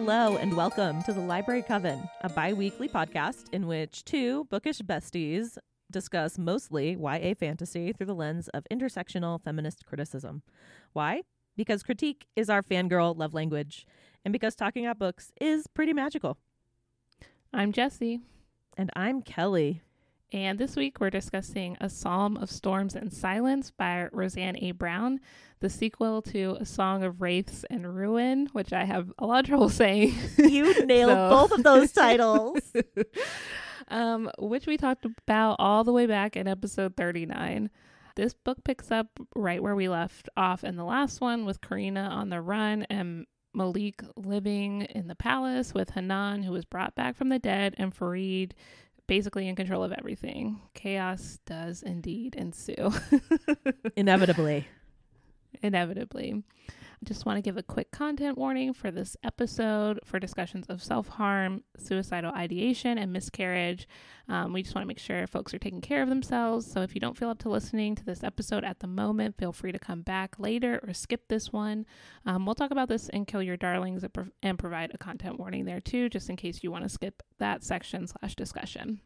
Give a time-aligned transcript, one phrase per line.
[0.00, 4.78] Hello and welcome to the Library Coven, a bi weekly podcast in which two bookish
[4.78, 5.58] besties
[5.90, 10.42] discuss mostly YA fantasy through the lens of intersectional feminist criticism.
[10.92, 11.22] Why?
[11.56, 13.88] Because critique is our fangirl love language,
[14.24, 16.38] and because talking about books is pretty magical.
[17.52, 18.20] I'm Jesse.
[18.76, 19.82] And I'm Kelly.
[20.32, 24.72] And this week we're discussing A Psalm of Storms and Silence by Roseanne A.
[24.72, 25.20] Brown,
[25.60, 29.46] the sequel to A Song of Wraiths and Ruin, which I have a lot of
[29.46, 30.14] trouble saying.
[30.36, 31.30] You nailed so.
[31.30, 32.60] both of those titles.
[33.88, 37.70] um, which we talked about all the way back in episode 39.
[38.14, 42.02] This book picks up right where we left off in the last one with Karina
[42.02, 43.24] on the run and
[43.54, 47.94] Malik living in the palace with Hanan, who was brought back from the dead, and
[47.94, 48.54] Farid,
[49.08, 50.60] basically in control of everything.
[50.74, 52.92] Chaos does indeed ensue.
[53.96, 54.68] Inevitably.
[55.62, 56.44] Inevitably.
[57.04, 61.06] Just want to give a quick content warning for this episode for discussions of self
[61.08, 63.86] harm, suicidal ideation, and miscarriage.
[64.28, 66.70] Um, we just want to make sure folks are taking care of themselves.
[66.70, 69.52] So if you don't feel up to listening to this episode at the moment, feel
[69.52, 71.86] free to come back later or skip this one.
[72.26, 74.04] Um, we'll talk about this in Kill Your Darlings
[74.42, 77.62] and provide a content warning there too, just in case you want to skip that
[77.62, 79.00] section slash discussion.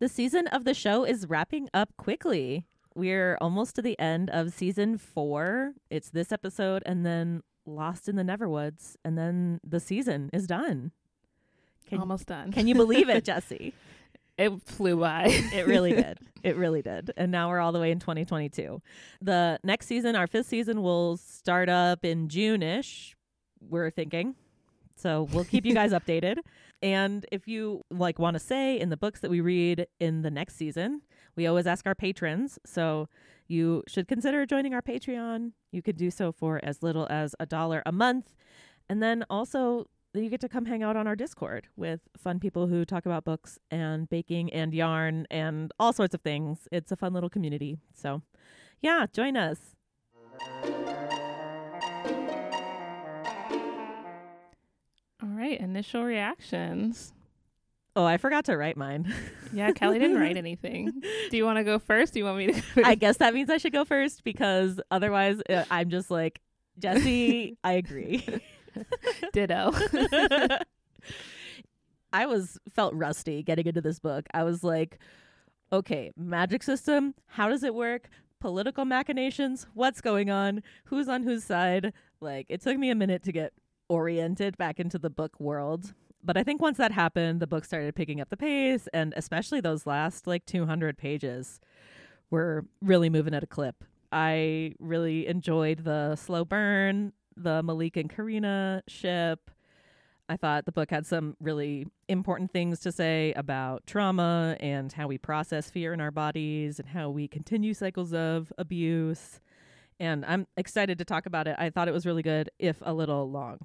[0.00, 2.64] The season of the show is wrapping up quickly.
[2.94, 5.74] We're almost to the end of season four.
[5.90, 10.92] It's this episode and then Lost in the Neverwoods, and then the season is done.
[11.86, 12.50] Can, almost done.
[12.50, 13.74] Can you believe it, Jesse?
[14.38, 15.26] It flew by.
[15.28, 16.18] it really did.
[16.42, 17.12] It really did.
[17.18, 18.80] And now we're all the way in 2022.
[19.20, 23.14] The next season, our fifth season, will start up in June ish.
[23.60, 24.34] We're thinking.
[24.96, 26.38] So we'll keep you guys updated.
[26.82, 30.30] And if you like want to say in the books that we read in the
[30.30, 31.02] next season,
[31.36, 32.58] we always ask our patrons.
[32.64, 33.08] So
[33.48, 35.52] you should consider joining our Patreon.
[35.72, 38.30] You could do so for as little as a dollar a month.
[38.88, 42.66] And then also you get to come hang out on our Discord with fun people
[42.66, 46.66] who talk about books and baking and yarn and all sorts of things.
[46.72, 47.78] It's a fun little community.
[47.94, 48.22] So,
[48.80, 49.76] yeah, join us.
[55.28, 57.12] Right, initial reactions.
[57.96, 59.12] Oh, I forgot to write mine.
[59.52, 61.02] yeah, Kelly didn't write anything.
[61.30, 62.12] Do you want to go first?
[62.12, 62.62] Do you want me to?
[62.84, 66.40] I guess that means I should go first because otherwise uh, I'm just like
[66.78, 67.56] Jesse.
[67.64, 68.26] I agree.
[69.32, 69.72] Ditto.
[72.12, 74.26] I was felt rusty getting into this book.
[74.34, 74.98] I was like,
[75.72, 77.14] okay, magic system.
[77.26, 78.08] How does it work?
[78.40, 79.66] Political machinations.
[79.74, 80.62] What's going on?
[80.84, 81.92] Who's on whose side?
[82.20, 83.52] Like, it took me a minute to get
[83.90, 85.92] oriented back into the book world.
[86.22, 89.60] But I think once that happened, the book started picking up the pace, and especially
[89.60, 91.60] those last like 200 pages
[92.30, 93.84] were really moving at a clip.
[94.12, 99.50] I really enjoyed the slow burn, the Malik and Karina ship.
[100.28, 105.08] I thought the book had some really important things to say about trauma and how
[105.08, 109.40] we process fear in our bodies and how we continue cycles of abuse.
[109.98, 111.56] And I'm excited to talk about it.
[111.58, 113.58] I thought it was really good, if a little long.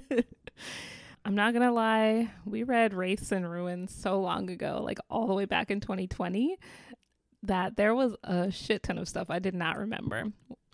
[1.24, 5.34] I'm not gonna lie, we read Wraiths and Ruins so long ago, like all the
[5.34, 6.58] way back in 2020,
[7.44, 10.26] that there was a shit ton of stuff I did not remember.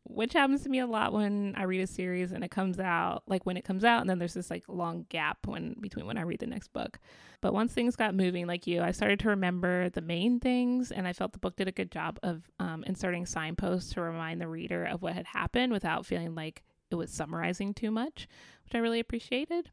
[0.05, 3.23] Which happens to me a lot when I read a series and it comes out,
[3.29, 6.19] like when it comes out, and then there's this like long gap when between when
[6.19, 6.99] I read the next book.
[7.41, 11.07] But once things got moving, like you, I started to remember the main things, and
[11.07, 14.49] I felt the book did a good job of um, inserting signposts to remind the
[14.49, 18.27] reader of what had happened without feeling like it was summarizing too much,
[18.71, 19.69] which I really appreciated.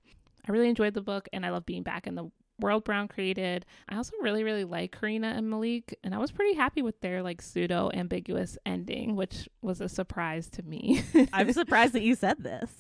[0.48, 3.64] I really enjoyed the book and I love being back in the world Brown created.
[3.88, 7.22] I also really, really like Karina and Malik, and I was pretty happy with their
[7.22, 11.04] like pseudo ambiguous ending, which was a surprise to me.
[11.32, 12.72] I'm surprised that you said this.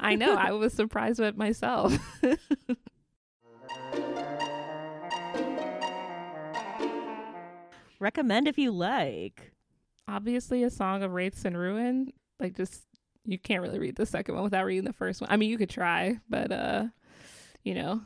[0.00, 1.98] I know, I was surprised with myself.
[7.98, 9.50] Recommend if you like.
[10.06, 12.12] Obviously, a song of wraiths and ruin.
[12.38, 12.84] Like, just
[13.24, 15.30] you can't really read the second one without reading the first one.
[15.30, 16.84] I mean, you could try, but uh,
[17.62, 18.02] you know,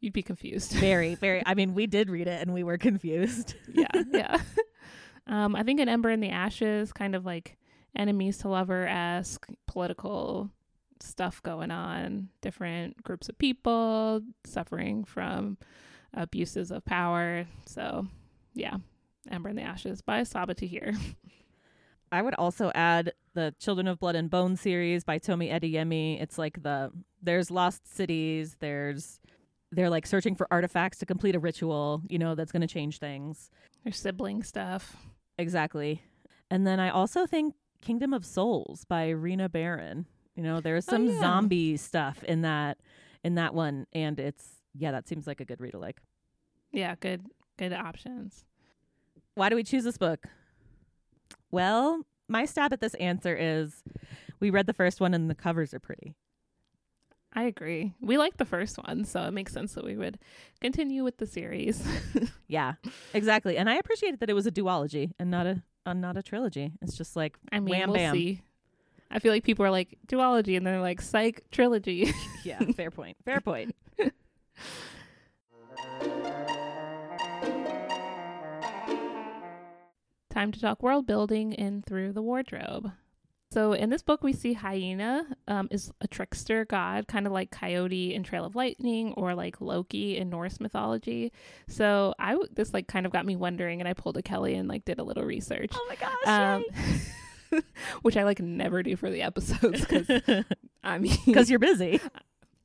[0.00, 0.72] you'd be confused.
[0.78, 1.42] Very, very.
[1.44, 3.54] I mean, we did read it and we were confused.
[3.72, 4.38] yeah, yeah.
[5.30, 7.58] Um, I think an Ember in the Ashes, kind of like
[7.94, 10.50] enemies to lover esque political
[11.00, 15.58] stuff going on, different groups of people suffering from
[16.14, 17.44] abuses of power.
[17.66, 18.06] So,
[18.54, 18.78] yeah,
[19.30, 20.94] Ember in the Ashes by Sabaa Tahir.
[22.10, 26.20] I would also add the Children of Blood and Bone series by Tomi Adeyemi.
[26.20, 26.90] It's like the
[27.22, 29.20] there's lost cities, there's
[29.70, 32.98] they're like searching for artifacts to complete a ritual, you know, that's going to change
[32.98, 33.48] things.
[33.84, 34.96] There's sibling stuff.
[35.38, 36.02] Exactly.
[36.50, 40.06] And then I also think Kingdom of Souls by Rena Barron.
[40.34, 41.20] You know, there's Oh, some yeah.
[41.20, 42.78] zombie stuff in that
[43.22, 46.00] in that one and it's yeah, that seems like a good read to like.
[46.72, 47.22] Yeah, good
[47.56, 48.44] good options.
[49.36, 50.26] Why do we choose this book?
[51.52, 53.82] Well, my stab at this answer is
[54.40, 56.14] we read the first one and the covers are pretty.
[57.34, 57.92] I agree.
[58.00, 60.18] We like the first one, so it makes sense that we would
[60.60, 61.86] continue with the series.
[62.50, 62.74] Yeah,
[63.12, 63.58] exactly.
[63.58, 66.72] And I appreciated that it was a duology and not a uh, not a trilogy.
[66.80, 68.14] It's just like I mean, Wham we'll bam.
[68.14, 68.40] see.
[69.10, 72.10] I feel like people are like duology, and they're like psych trilogy.
[72.44, 73.18] yeah, fair point.
[73.26, 73.76] Fair point.
[80.38, 82.92] Time to talk world building in Through the Wardrobe.
[83.50, 87.50] So in this book, we see Hyena um, is a trickster god, kind of like
[87.50, 91.32] Coyote in Trail of Lightning or like Loki in Norse mythology.
[91.66, 94.54] So I w- this like kind of got me wondering, and I pulled a Kelly
[94.54, 96.62] and like did a little research, Oh my gosh.
[97.52, 97.62] um,
[98.02, 100.08] which I like never do for the episodes because
[100.84, 102.00] I mean Because you're busy.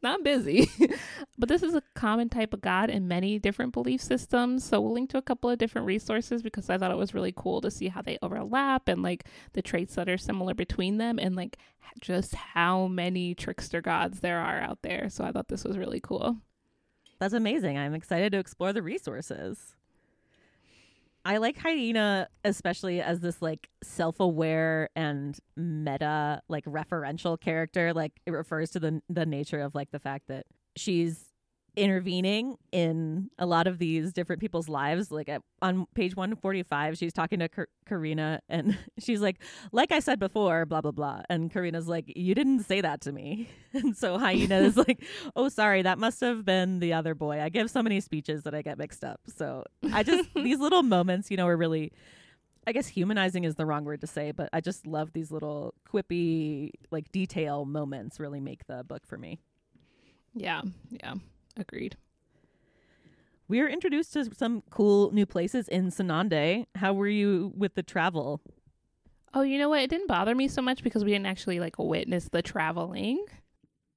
[0.06, 0.70] I'm busy.
[1.38, 4.64] but this is a common type of God in many different belief systems.
[4.64, 7.34] So we'll link to a couple of different resources because I thought it was really
[7.36, 11.20] cool to see how they overlap and like the traits that are similar between them
[11.20, 11.58] and like
[12.02, 15.10] just how many trickster gods there are out there.
[15.10, 16.38] So I thought this was really cool.
[17.20, 17.78] That's amazing.
[17.78, 19.76] I'm excited to explore the resources.
[21.26, 27.94] I like Hyena especially as this like self-aware and meta like referential character.
[27.94, 31.33] Like it refers to the the nature of like the fact that she's
[31.76, 35.12] intervening in a lot of these different people's lives.
[35.12, 39.38] Like at, on page 145, she's talking to Kar- Karina and she's like,
[39.72, 41.22] like I said before, blah, blah, blah.
[41.30, 43.50] And Karina's like, you didn't say that to me.
[43.76, 45.04] And so Hyena is like,
[45.36, 47.42] oh, sorry, that must have been the other boy.
[47.42, 49.20] I give so many speeches that I get mixed up.
[49.36, 51.92] So I just, these little moments, you know, are really,
[52.68, 55.74] I guess humanizing is the wrong word to say, but I just love these little
[55.92, 59.40] quippy, like detail moments really make the book for me.
[60.36, 60.62] Yeah.
[60.92, 61.16] Yeah.
[61.58, 61.98] Agreed.
[63.48, 66.66] We are introduced to some cool new places in Sonande.
[66.76, 68.42] How were you with the travel?
[69.34, 69.82] Oh, you know what?
[69.82, 73.26] It didn't bother me so much because we didn't actually like witness the traveling.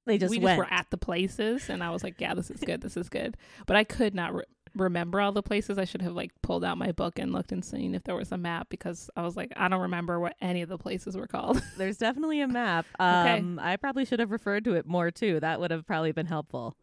[0.05, 0.57] They just we went.
[0.57, 2.81] just were at the places, and I was like, "Yeah, this is good.
[2.81, 4.43] This is good." But I could not re-
[4.73, 5.77] remember all the places.
[5.77, 8.31] I should have like pulled out my book and looked and seen if there was
[8.31, 11.27] a map because I was like, I don't remember what any of the places were
[11.27, 11.61] called.
[11.77, 12.85] There's definitely a map.
[12.99, 13.39] Okay.
[13.39, 15.39] Um, I probably should have referred to it more too.
[15.39, 16.77] That would have probably been helpful.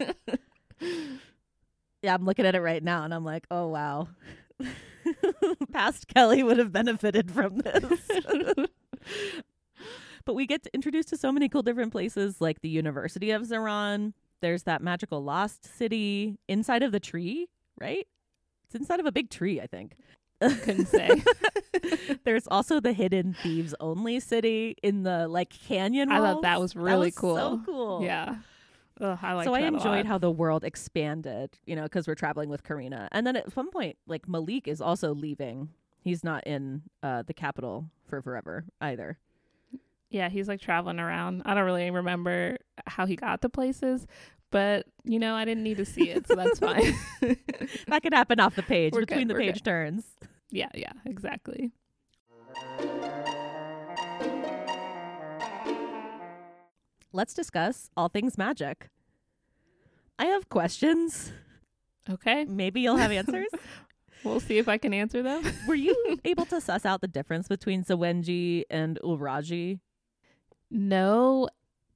[2.02, 4.08] Yeah, I'm looking at it right now and I'm like, oh wow.
[5.72, 8.00] Past Kelly would have benefited from this.
[10.24, 14.12] but we get introduced to so many cool different places like the University of Ziran.
[14.40, 17.48] There's that magical lost city inside of the tree,
[17.80, 18.06] right?
[18.66, 19.96] It's inside of a big tree, I think.
[20.40, 21.20] I couldn't say.
[22.24, 26.12] There's also the hidden thieves only city in the like canyon.
[26.12, 27.36] I thought that was really cool.
[27.36, 28.04] So cool.
[28.04, 28.36] Yeah.
[29.00, 29.44] Ugh, I like.
[29.44, 33.08] so I enjoyed how the world expanded, you know, because we're traveling with Karina.
[33.12, 35.70] And then at some point, like Malik is also leaving.
[36.00, 39.18] He's not in uh, the capital for forever either.
[40.10, 41.42] Yeah, he's like traveling around.
[41.44, 44.06] I don't really remember how he got to places,
[44.50, 46.94] but you know, I didn't need to see it, so that's fine.
[47.88, 50.04] That could happen off the page We're between good, the we're page turns.
[50.50, 51.72] yeah, yeah, exactly.
[57.12, 58.90] Let's discuss all things magic.
[60.18, 61.32] I have questions.
[62.10, 63.48] Okay, Maybe you'll have answers.
[64.24, 65.42] we'll see if I can answer them.
[65.68, 69.80] Were you able to suss out the difference between Zawenji and Ulraji?
[70.70, 71.48] No,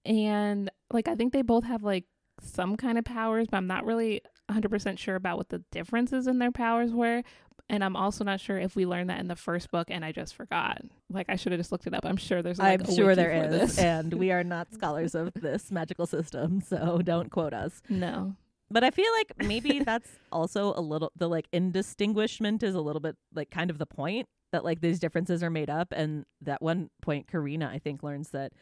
[0.04, 2.04] and like I think they both have like
[2.40, 6.38] some kind of powers, but I'm not really 100% sure about what the differences in
[6.38, 7.22] their powers were.
[7.68, 10.12] And I'm also not sure if we learned that in the first book and I
[10.12, 10.82] just forgot.
[11.10, 12.04] Like I should have just looked it up.
[12.04, 13.78] I'm sure there's like I'm a sure wiki there for is, this.
[13.78, 17.82] and we are not scholars of this magical system, so don't quote us.
[17.88, 18.36] no.
[18.70, 23.00] But I feel like maybe that's also a little the like indistinguishment is a little
[23.00, 26.62] bit like kind of the point that like these differences are made up, and that
[26.62, 28.52] one point Karina I think learns that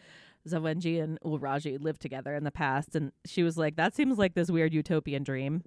[0.48, 4.34] Zawenji and Ulraji lived together in the past, and she was like, that seems like
[4.34, 5.62] this weird utopian dream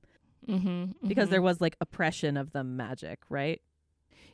[0.47, 3.61] Mm-hmm, because there was like oppression of the magic, right?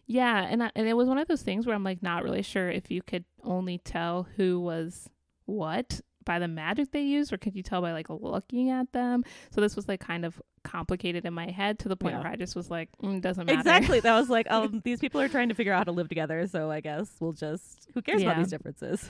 [0.05, 2.41] Yeah, and I, and it was one of those things where I'm like not really
[2.41, 5.07] sure if you could only tell who was
[5.45, 9.23] what by the magic they used, or could you tell by like looking at them?
[9.51, 12.21] So this was like kind of complicated in my head to the point Yeah.
[12.23, 13.57] where I just was like, mm, doesn't matter.
[13.59, 13.99] Exactly.
[13.99, 16.45] That was like, um, these people are trying to figure out how to live together,
[16.47, 19.09] so I guess we'll just who cares about these differences?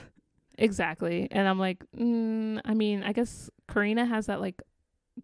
[0.58, 1.28] Exactly.
[1.30, 4.60] And I'm like, mm, I mean, I guess Karina has that like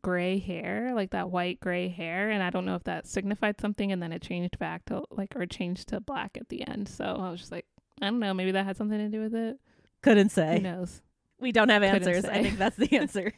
[0.02, 3.92] gray hair, like that white gray hair, and I don't know if that signified something
[3.92, 6.88] and then it changed back to like or changed to black at the end.
[6.88, 7.66] So I was just like,
[8.00, 9.58] I don't know, maybe that had something to do with it.
[10.02, 10.56] Couldn't say.
[10.56, 11.02] Who knows?
[11.40, 12.24] We don't have Couldn't answers.
[12.24, 13.32] I think that's the answer.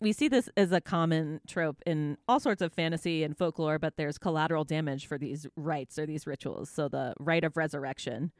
[0.00, 3.96] we see this as a common trope in all sorts of fantasy and folklore, but
[3.96, 6.70] there's collateral damage for these rites or these rituals.
[6.70, 8.32] So the rite of resurrection.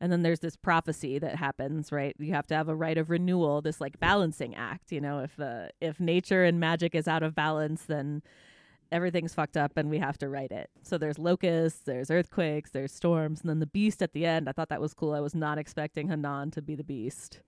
[0.00, 2.14] And then there's this prophecy that happens, right?
[2.18, 5.36] You have to have a rite of renewal, this like balancing act, you know, if
[5.36, 8.22] the if nature and magic is out of balance, then
[8.92, 10.70] everything's fucked up and we have to write it.
[10.82, 14.48] So there's locusts, there's earthquakes, there's storms, and then the beast at the end.
[14.48, 15.14] I thought that was cool.
[15.14, 17.40] I was not expecting Hanan to be the beast.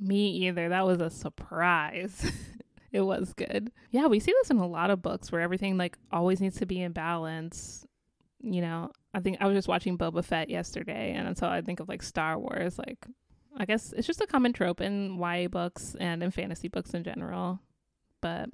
[0.00, 0.68] Me either.
[0.68, 2.32] That was a surprise.
[2.92, 3.70] it was good.
[3.90, 6.66] Yeah, we see this in a lot of books where everything like always needs to
[6.66, 7.86] be in balance.
[8.42, 11.80] You know, I think I was just watching Boba Fett yesterday, and so I think
[11.80, 12.78] of like Star Wars.
[12.78, 13.06] Like,
[13.56, 17.04] I guess it's just a common trope in YA books and in fantasy books in
[17.04, 17.60] general.
[18.20, 18.50] But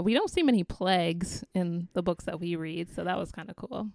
[0.00, 3.48] we don't see many plagues in the books that we read, so that was kind
[3.48, 3.88] of cool.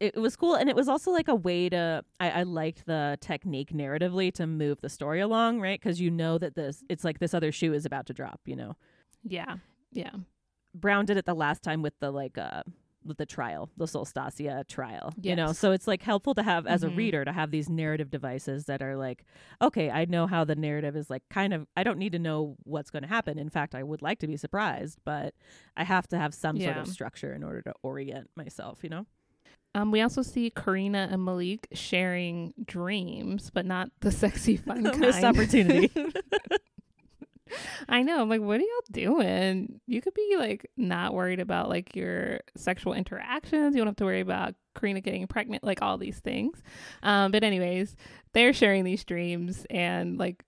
[0.00, 3.16] it was cool and it was also like a way to I, I liked the
[3.20, 7.20] technique narratively to move the story along right because you know that this it's like
[7.20, 8.76] this other shoe is about to drop you know
[9.22, 9.58] Yeah,
[9.92, 10.10] yeah,
[10.74, 12.64] brown did it the last time with the like uh
[13.04, 16.88] the trial the solstasia trial you know so it's like helpful to have as a
[16.88, 16.96] Mhm.
[16.96, 19.24] reader to have these narrative devices that are like
[19.60, 22.56] okay i know how the narrative is like kind of i don't need to know
[22.64, 25.34] what's going to happen in fact i would like to be surprised but
[25.76, 29.06] i have to have some sort of structure in order to orient myself you know
[29.76, 35.00] Um, we also see Karina and Malik sharing dreams, but not the sexy fun kind.
[35.00, 35.90] Missed opportunity.
[37.88, 38.22] I know.
[38.22, 39.80] I'm like, what are y'all doing?
[39.86, 43.74] You could be like not worried about like your sexual interactions.
[43.74, 46.62] You don't have to worry about Karina getting pregnant, like all these things.
[47.02, 47.96] Um, but anyways,
[48.32, 50.44] they're sharing these dreams, and like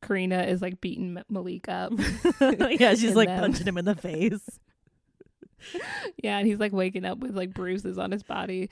[0.00, 1.92] Karina is like beating Malik up.
[2.40, 3.40] yeah, she's like them.
[3.40, 4.60] punching him in the face.
[6.22, 8.70] yeah, and he's like waking up with like bruises on his body.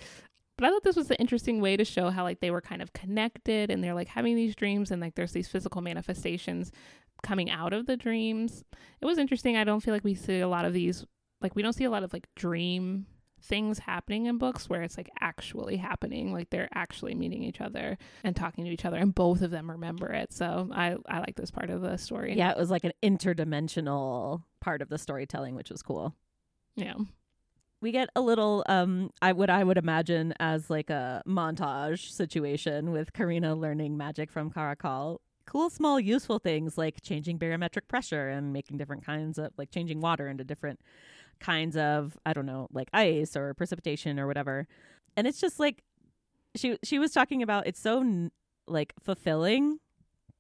[0.57, 2.83] But I thought this was an interesting way to show how like they were kind
[2.83, 6.71] of connected and they're like having these dreams and like there's these physical manifestations
[7.23, 8.65] coming out of the dreams.
[9.01, 9.57] It was interesting.
[9.57, 11.05] I don't feel like we see a lot of these
[11.41, 13.07] like we don't see a lot of like dream
[13.43, 17.97] things happening in books where it's like actually happening like they're actually meeting each other
[18.23, 21.37] and talking to each other and both of them remember it so i i like
[21.37, 25.55] this part of the story Yeah, it was like an interdimensional part of the storytelling,
[25.55, 26.15] which was cool.
[26.77, 26.95] yeah
[27.81, 32.93] We get a little um I what I would imagine as like a montage situation
[32.93, 35.19] with Karina learning magic from Karakal.
[35.51, 40.01] Cool small useful things like changing barometric pressure and making different kinds of like changing
[40.01, 40.79] water into different
[41.41, 44.69] kinds of I don't know, like ice or precipitation or whatever.
[45.17, 45.83] And it's just like
[46.55, 48.31] she she was talking about it's so
[48.69, 49.81] like fulfilling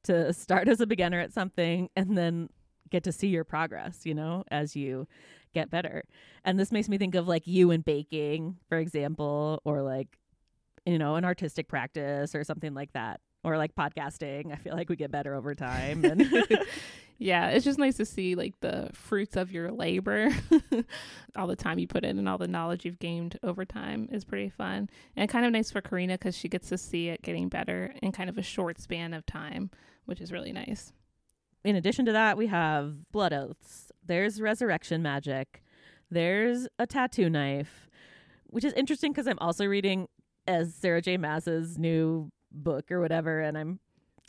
[0.05, 2.49] to start as a beginner at something and then
[2.89, 5.09] get to see your progress, you know, as you
[5.55, 6.05] get better.
[6.45, 10.21] And this makes me think of like you and baking, for example, or like
[10.87, 13.21] you know, an artistic practice or something like that.
[13.43, 14.53] Or like podcasting.
[14.53, 16.31] I feel like we get better over time and
[17.19, 20.31] yeah, it's just nice to see like the fruits of your labor.
[21.37, 24.25] all the time you put in and all the knowledge you've gained over time is
[24.25, 24.89] pretty fun.
[25.17, 28.13] And kind of nice for Karina because she gets to see it getting better in
[28.13, 29.71] kind of a short span of time,
[30.07, 30.93] which is really nice.
[31.63, 33.93] in addition to that, we have blood oaths.
[34.05, 35.63] There's resurrection magic.
[36.11, 37.89] There's a tattoo knife,
[38.47, 40.09] which is interesting because I'm also reading
[40.47, 41.19] as Sarah J.
[41.19, 43.81] Maas's new book or whatever, and I'm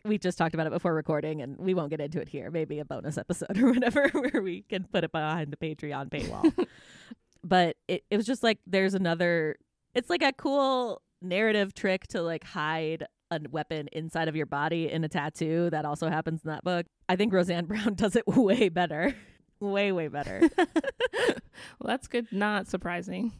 [0.03, 2.49] we just talked about it before recording, and we won't get into it here.
[2.49, 6.67] Maybe a bonus episode or whatever where we can put it behind the Patreon paywall.
[7.43, 9.57] but it, it was just like there's another.
[9.93, 14.91] It's like a cool narrative trick to like hide a weapon inside of your body
[14.91, 16.85] in a tattoo that also happens in that book.
[17.07, 19.13] I think Roseanne Brown does it way better.
[19.59, 20.49] way, way better.
[20.57, 22.27] well, that's good.
[22.31, 23.33] Not surprising.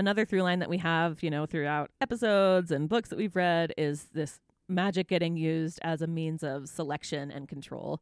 [0.00, 3.74] Another through line that we have, you know, throughout episodes and books that we've read
[3.76, 8.00] is this magic getting used as a means of selection and control.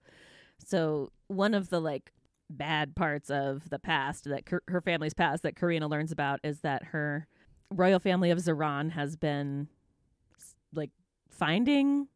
[0.65, 2.13] So, one of the like
[2.49, 6.85] bad parts of the past that her family's past that Karina learns about is that
[6.85, 7.27] her
[7.75, 9.67] royal family of Ziran has been
[10.73, 10.91] like
[11.29, 12.07] finding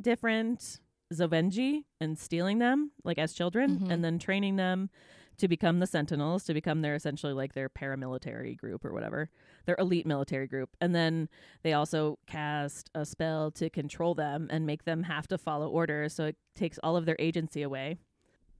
[0.00, 0.78] different
[1.12, 3.90] Zawenji and stealing them like as children Mhm.
[3.90, 4.90] and then training them
[5.38, 9.30] to become the Sentinels, to become their essentially like their paramilitary group or whatever,
[9.66, 10.76] their elite military group.
[10.80, 11.28] And then
[11.62, 16.14] they also cast a spell to control them and make them have to follow orders.
[16.14, 17.96] So it takes all of their agency away.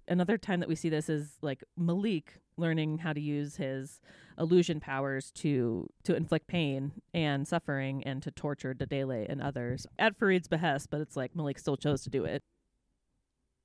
[0.07, 4.01] Another time that we see this is like Malik learning how to use his
[4.39, 10.17] illusion powers to to inflict pain and suffering and to torture Dedele and others at
[10.17, 12.43] Farid's behest, but it's like Malik still chose to do it.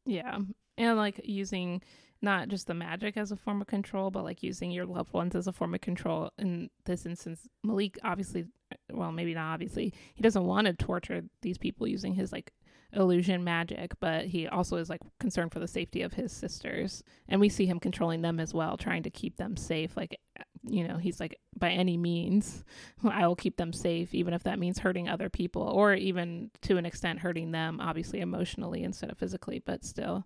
[0.06, 0.40] Yeah.
[0.78, 1.82] and like using
[2.22, 5.36] not just the magic as a form of control, but like using your loved ones
[5.36, 6.32] as a form of control.
[6.38, 8.46] In this instance, Malik obviously,
[8.92, 12.52] well, maybe not obviously, he doesn't want to torture these people using his like
[12.92, 17.04] illusion magic, but he also is like concerned for the safety of his sisters.
[17.28, 19.96] And we see him controlling them as well, trying to keep them safe.
[19.96, 22.64] Like, uh, you know, he's like, by any means,
[23.04, 26.78] I will keep them safe, even if that means hurting other people or even to
[26.78, 30.26] an extent hurting them, obviously emotionally instead of physically, but still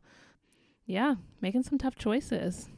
[0.85, 2.69] yeah, making some tough choices.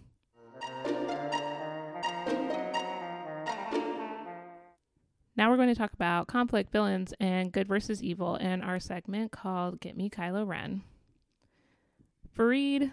[5.38, 9.32] Now we're going to talk about conflict, villains, and good versus evil in our segment
[9.32, 10.82] called Get Me Kylo Ren.
[12.32, 12.92] Farid,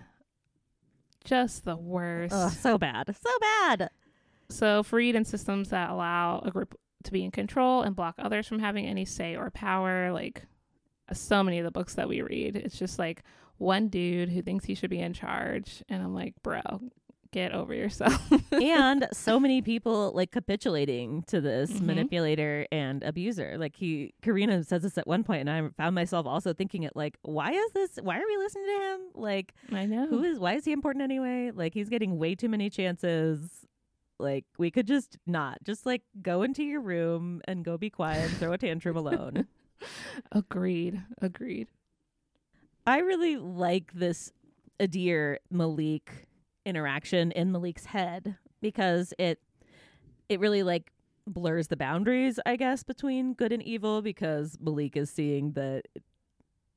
[1.25, 2.35] just the worst.
[2.35, 3.14] Ugh, so bad.
[3.23, 3.90] So bad.
[4.49, 8.47] So, Farid and systems that allow a group to be in control and block others
[8.47, 10.42] from having any say or power, like
[11.12, 13.23] so many of the books that we read, it's just like
[13.62, 15.83] one dude who thinks he should be in charge.
[15.88, 16.61] And I'm like, bro,
[17.31, 18.21] get over yourself.
[18.52, 21.83] and so many people like capitulating to this Mhm.
[21.83, 23.57] manipulator and abuser.
[23.59, 26.95] Like he, Karina says this at one point, and I found myself also thinking it
[26.95, 27.97] like, why is this?
[28.02, 29.00] Why are we listening to him?
[29.14, 30.07] Like, I know.
[30.09, 30.38] who is?
[30.38, 31.50] Why is he important anyway?
[31.54, 33.66] Like he's getting way too many chances.
[34.19, 38.28] Like we could just not just like go into your room and go be quiet
[38.28, 39.47] and throw a tantrum alone.
[40.33, 41.02] Agreed.
[41.21, 41.69] Agreed.
[42.87, 44.33] I really like this
[44.81, 46.27] Adir Malik
[46.65, 49.39] interaction in Malik's head because it
[50.29, 50.93] it really like
[51.27, 55.83] blurs the boundaries, I guess, between good and evil because Malik is seeing that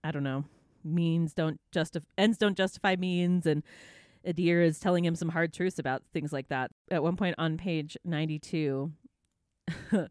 [0.03, 0.45] I don't know,
[0.83, 3.63] means don't justify ends don't justify means and
[4.25, 6.71] Adir is telling him some hard truths about things like that.
[6.89, 8.91] At one point on page 92,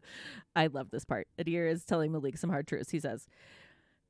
[0.55, 1.27] I love this part.
[1.37, 2.91] Adir is telling Malik some hard truths.
[2.91, 3.27] He says,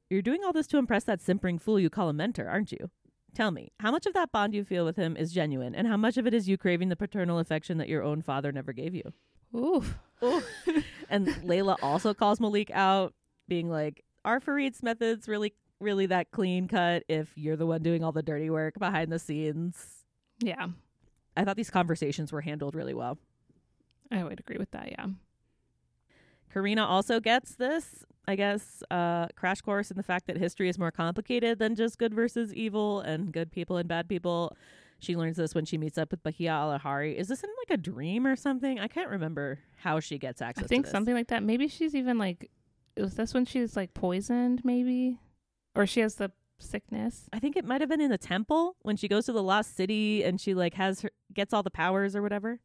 [0.10, 2.90] You're doing all this to impress that simpering fool you call a mentor, aren't you?
[3.34, 5.98] Tell me, how much of that bond you feel with him is genuine, and how
[5.98, 8.96] much of it is you craving the paternal affection that your own father never gave
[8.96, 9.14] you?
[9.56, 9.98] Oof.
[11.10, 13.14] And Layla also calls Malik out,
[13.48, 18.04] being like, Are Farid's methods really, really that clean cut if you're the one doing
[18.04, 20.04] all the dirty work behind the scenes?
[20.40, 20.68] Yeah.
[21.38, 23.20] I thought these conversations were handled really well.
[24.12, 24.92] I would agree with that.
[24.92, 25.08] Yeah.
[26.56, 30.80] Karina also gets this, I guess, uh, crash course in the fact that history is
[30.80, 34.56] more complicated than just good versus evil and good people and bad people.
[35.00, 37.14] She learns this when she meets up with Bahia Alahari.
[37.14, 38.80] Is this in like a dream or something?
[38.80, 40.64] I can't remember how she gets access.
[40.64, 40.92] I think to this.
[40.94, 41.44] something like that.
[41.44, 42.50] Maybe she's even like,
[42.96, 45.20] was this when she's like poisoned, maybe?
[45.76, 47.28] Or she has the sickness?
[47.34, 49.76] I think it might have been in the temple when she goes to the lost
[49.76, 52.62] city and she like has her gets all the powers or whatever.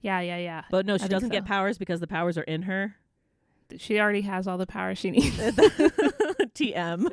[0.00, 0.62] Yeah, yeah, yeah.
[0.70, 2.96] But no, she doesn't get powers because the powers are in her.
[3.78, 5.36] She already has all the power she needs.
[5.36, 7.10] TM.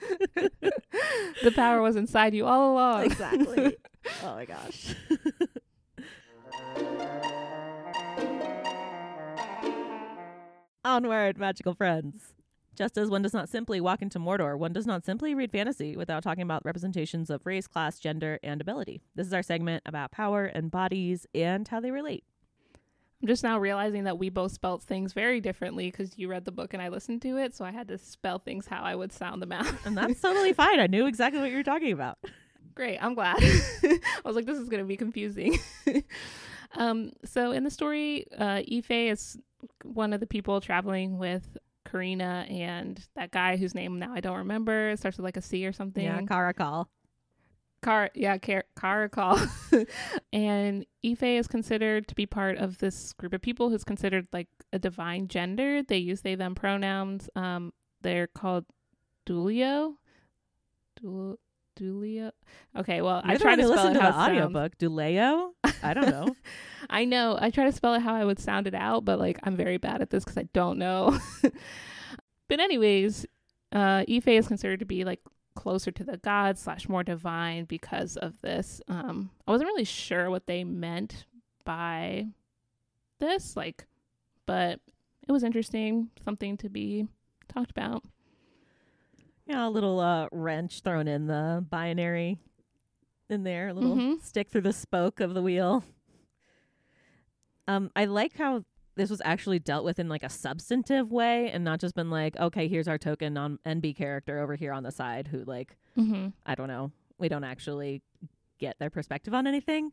[1.42, 3.04] the power was inside you all along.
[3.04, 3.76] exactly.
[4.24, 4.94] oh my gosh.
[10.84, 12.34] Onward, magical friends.
[12.74, 15.96] Just as one does not simply walk into Mordor, one does not simply read fantasy
[15.96, 19.02] without talking about representations of race, class, gender, and ability.
[19.14, 22.24] This is our segment about power and bodies and how they relate.
[23.20, 26.52] I'm just now realizing that we both spelled things very differently because you read the
[26.52, 29.12] book and I listened to it, so I had to spell things how I would
[29.12, 29.66] sound them out.
[29.84, 30.80] And that's totally fine.
[30.80, 32.18] I knew exactly what you were talking about.
[32.74, 33.36] Great, I'm glad.
[33.42, 35.58] I was like, this is going to be confusing.
[36.76, 39.38] um, so in the story, uh, Ife is
[39.84, 44.38] one of the people traveling with Karina and that guy whose name now I don't
[44.38, 44.90] remember.
[44.90, 46.04] It starts with like a C or something.
[46.04, 46.86] Yeah, Karakal.
[47.82, 49.86] Car, yeah, Car- Karakal.
[50.32, 54.48] and Ife is considered to be part of this group of people who's considered like
[54.72, 55.82] a divine gender.
[55.82, 57.28] They use they them pronouns.
[57.34, 58.66] Um, they're called
[59.26, 59.94] Dulio.
[61.00, 61.38] Dul-
[61.78, 62.32] Dulio.
[62.76, 64.76] Okay, well, I You're the try to spell listened it to how the audiobook.
[64.78, 65.50] Duleo?
[65.82, 66.34] I don't know.
[66.90, 67.38] I know.
[67.40, 69.78] I try to spell it how I would sound it out, but like I'm very
[69.78, 71.18] bad at this because I don't know.
[72.48, 73.24] but anyways,
[73.72, 75.20] uh, Ife is considered to be like
[75.60, 78.80] closer to the gods slash more divine because of this.
[78.88, 81.26] Um, I wasn't really sure what they meant
[81.64, 82.28] by
[83.18, 83.86] this, like,
[84.46, 84.80] but
[85.28, 87.06] it was interesting, something to be
[87.52, 88.02] talked about.
[89.46, 92.38] Yeah, a little uh, wrench thrown in the binary
[93.28, 94.22] in there, a little Mhm.
[94.22, 95.84] stick through the spoke of the wheel.
[97.68, 98.64] Um, I like how
[98.96, 102.36] this was actually dealt with in like a substantive way and not just been like,
[102.38, 106.28] okay, here's our token on NB character over here on the side who like Mm-hmm.
[106.46, 108.02] I don't know, we don't actually
[108.58, 109.92] get their perspective on anything.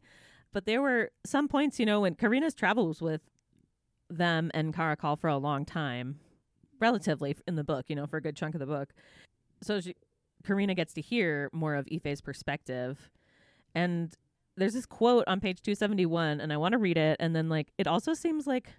[0.54, 3.22] But there were some points, you know, when Karina's travels with
[4.10, 6.20] them and Karakal for a long time,
[6.80, 8.94] relatively in the book, you know, for a good chunk of the book.
[9.62, 9.96] So she,
[10.46, 13.10] Karina gets to hear more of Ife's perspective.
[13.76, 14.14] And
[14.56, 17.68] there's this quote on page 271 and I want to read it and then like
[17.78, 18.70] it also seems like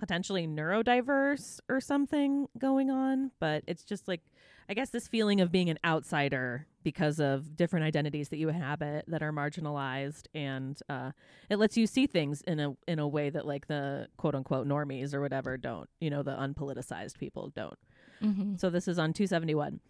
[0.00, 4.22] potentially neurodiverse or something going on, but it's just like
[4.68, 9.04] I guess this feeling of being an outsider because of different identities that you inhabit
[9.08, 11.10] that are marginalized, and uh,
[11.48, 14.68] it lets you see things in a in a way that like the quote unquote
[14.68, 15.88] normies or whatever don't.
[16.00, 17.78] You know, the unpoliticized people don't.
[18.22, 18.56] Mm-hmm.
[18.56, 19.80] So this is on 271.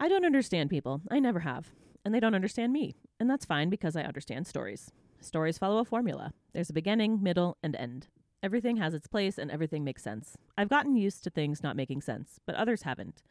[0.00, 1.00] I don't understand people.
[1.10, 1.70] I never have.
[2.04, 2.94] And they don't understand me.
[3.18, 4.92] And that's fine because I understand stories.
[5.20, 6.32] Stories follow a formula.
[6.52, 8.06] There's a beginning, middle, and end.
[8.42, 10.36] Everything has its place and everything makes sense.
[10.56, 13.22] I've gotten used to things not making sense, but others haven't.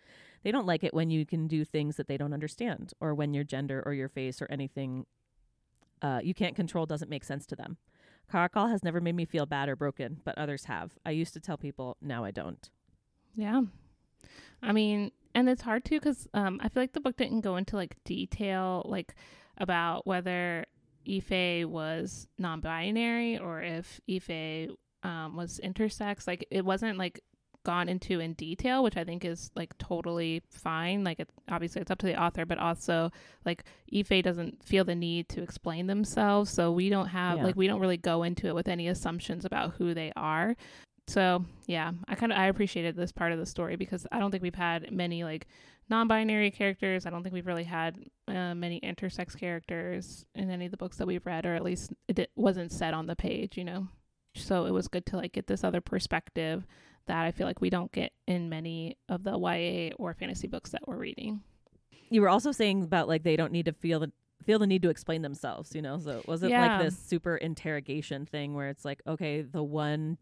[0.43, 3.33] They don't like it when you can do things that they don't understand, or when
[3.33, 5.05] your gender or your face or anything
[6.01, 7.77] uh, you can't control doesn't make sense to them.
[8.31, 10.97] Caracal has never made me feel bad or broken, but others have.
[11.05, 12.69] I used to tell people, now I don't.
[13.35, 13.61] Yeah.
[14.61, 17.55] I mean, and it's hard too because um, I feel like the book didn't go
[17.55, 19.15] into like detail, like
[19.57, 20.65] about whether
[21.09, 24.69] Ife was non binary or if Ife
[25.03, 26.27] um, was intersex.
[26.27, 27.21] Like, it wasn't like
[27.65, 31.03] gone into in detail, which I think is like totally fine.
[31.03, 33.11] Like, it, obviously, it's up to the author, but also
[33.45, 36.49] like Ife doesn't feel the need to explain themselves.
[36.49, 37.43] So we don't have, Yeah.
[37.43, 40.55] like, we don't really go into it with any assumptions about who they are.
[41.09, 44.29] So yeah, I kind of I appreciated this part of the story because I don't
[44.29, 45.47] think we've had many like
[45.89, 47.05] non-binary characters.
[47.05, 50.97] I don't think we've really had uh, many intersex characters in any of the books
[50.97, 53.87] that we've read, or at least it wasn't said on the page, you know.
[54.41, 56.65] So it was good to like get this other perspective
[57.07, 60.71] that I feel like we don't get in many of the YA or fantasy books
[60.71, 61.41] that we're reading.
[62.09, 64.11] You were also saying about like they don't need to feel the
[64.45, 65.99] feel the need to explain themselves, you know.
[65.99, 66.77] So it wasn't Yeah.
[66.77, 70.17] like this super interrogation thing where it's like, okay, the one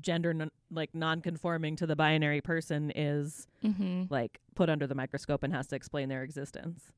[0.00, 4.04] gender non- like non-conforming to the binary person is Mm-hmm.
[4.08, 6.92] like put under the microscope and has to explain their existence.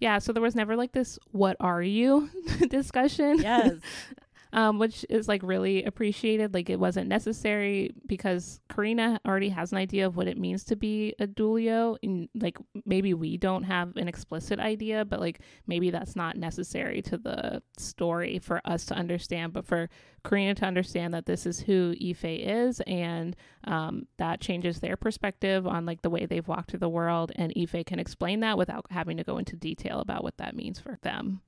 [0.00, 2.28] Yeah, so there was never like this "what are you"
[2.68, 3.38] discussion.
[3.40, 3.72] Yes.
[4.52, 6.54] um, which is like really appreciated.
[6.54, 10.76] Like it wasn't necessary because Karina already has an idea of what it means to
[10.76, 15.90] be a Dulio, and like maybe we don't have an explicit idea, but like maybe
[15.90, 19.52] that's not necessary to the story for us to understand.
[19.52, 19.88] But for
[20.24, 25.66] Karina to understand that this is who Ife is, and um, that changes their perspective
[25.66, 28.86] on like the way they've walked through the world, and Ife can explain that without
[28.90, 31.42] having to go into detail about what that means for them.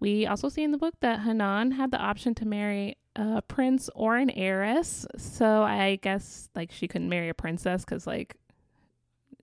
[0.00, 3.90] We also see in the book that Hanan had the option to marry a prince
[3.94, 5.06] or an heiress.
[5.16, 8.36] So I guess like she couldn't marry a princess because like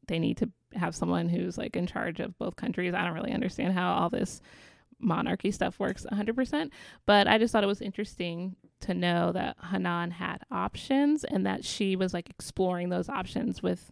[0.08, 2.94] they need to have someone who's like in charge of both countries.
[2.94, 4.42] I don't really understand how all this
[5.00, 6.72] monarchy stuff works 100%,
[7.06, 11.66] but I just thought it was interesting to know that Hanan had options and that
[11.66, 13.92] she was like exploring those options with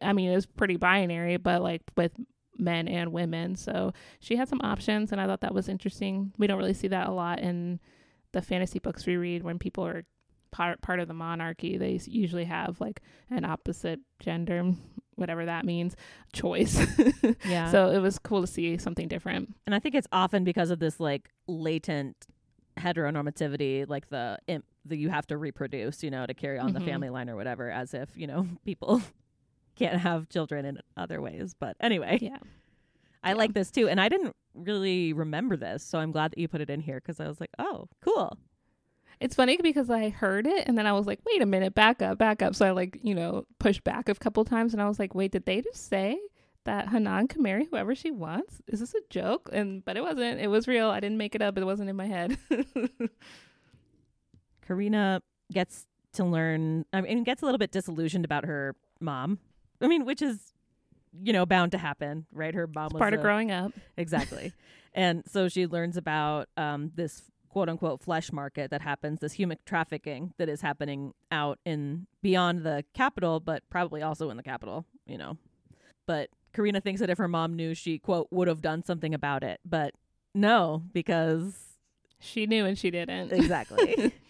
[0.00, 2.12] I mean, it was pretty binary, but like with
[2.58, 3.56] men and women.
[3.56, 6.32] So she had some options, and I thought that was interesting.
[6.38, 7.80] We don't really see that a lot in
[8.32, 10.04] the fantasy books we read when people are
[10.50, 11.76] part part of the monarchy.
[11.78, 14.72] They usually have like an opposite gender,
[15.16, 15.96] whatever that means,
[16.32, 16.78] choice.
[17.46, 17.70] Yeah.
[17.70, 19.54] so it was cool to see something different.
[19.66, 22.26] and I think it's often because of this like latent
[22.78, 26.80] heteronormativity, like the imp that you have to reproduce, you know, to carry on the
[26.80, 26.84] Mhm.
[26.84, 29.00] family line or whatever, as if, you know, people
[29.76, 31.54] can't have children in other ways.
[31.58, 32.38] But anyway, Yeah.
[33.22, 33.34] I Yeah.
[33.36, 33.88] like this too.
[33.88, 35.82] And I didn't really remember this.
[35.82, 38.36] So I'm glad that you put it in here because I was like, oh, cool.
[39.20, 42.02] It's funny because I heard it and then I was like, wait a minute, back
[42.02, 42.56] up, back up.
[42.56, 45.30] So I like, you know, pushed back a couple times and I was like, wait,
[45.30, 46.18] did they just say
[46.64, 48.60] that Hanan can marry whoever she wants?
[48.66, 49.48] Is this a joke?
[49.52, 50.40] And but it wasn't.
[50.40, 50.88] It was real.
[50.90, 51.56] I didn't make it up.
[51.56, 52.36] It wasn't in my head.
[54.66, 59.38] Karina gets to learn, I mean, gets a little bit disillusioned about her mom.
[59.82, 60.52] I mean, which is,
[61.22, 62.54] you know, bound to happen, right?
[62.54, 63.72] Her mom it's was part a- of growing up.
[63.96, 64.52] exactly.
[64.94, 69.58] and so she learns about um, this quote unquote flesh market that happens, this human
[69.66, 74.86] trafficking that is happening out in beyond the capital, but probably also in the capital,
[75.06, 75.36] you know.
[76.06, 79.42] But Karina thinks that if her mom knew, she quote would have done something about
[79.44, 79.60] it.
[79.64, 79.94] But
[80.34, 81.76] no, because
[82.18, 83.32] She knew and she didn't.
[83.32, 84.14] exactly.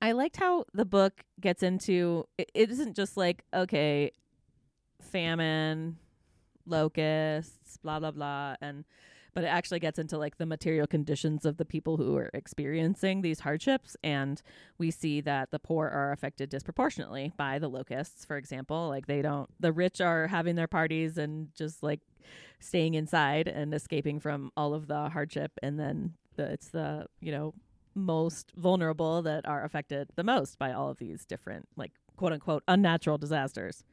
[0.00, 4.12] I liked how the book gets into it, it isn't just like okay,
[5.00, 5.98] famine,
[6.66, 8.84] locusts, blah blah blah and
[9.34, 13.22] but it actually gets into like the material conditions of the people who are experiencing
[13.22, 14.42] these hardships and
[14.78, 19.22] we see that the poor are affected disproportionately by the locusts for example like they
[19.22, 22.00] don't the rich are having their parties and just like
[22.58, 27.30] staying inside and escaping from all of the hardship and then the it's the you
[27.30, 27.54] know
[27.94, 32.62] most vulnerable that are affected the most by all of these different like quote unquote
[32.68, 33.84] unnatural disasters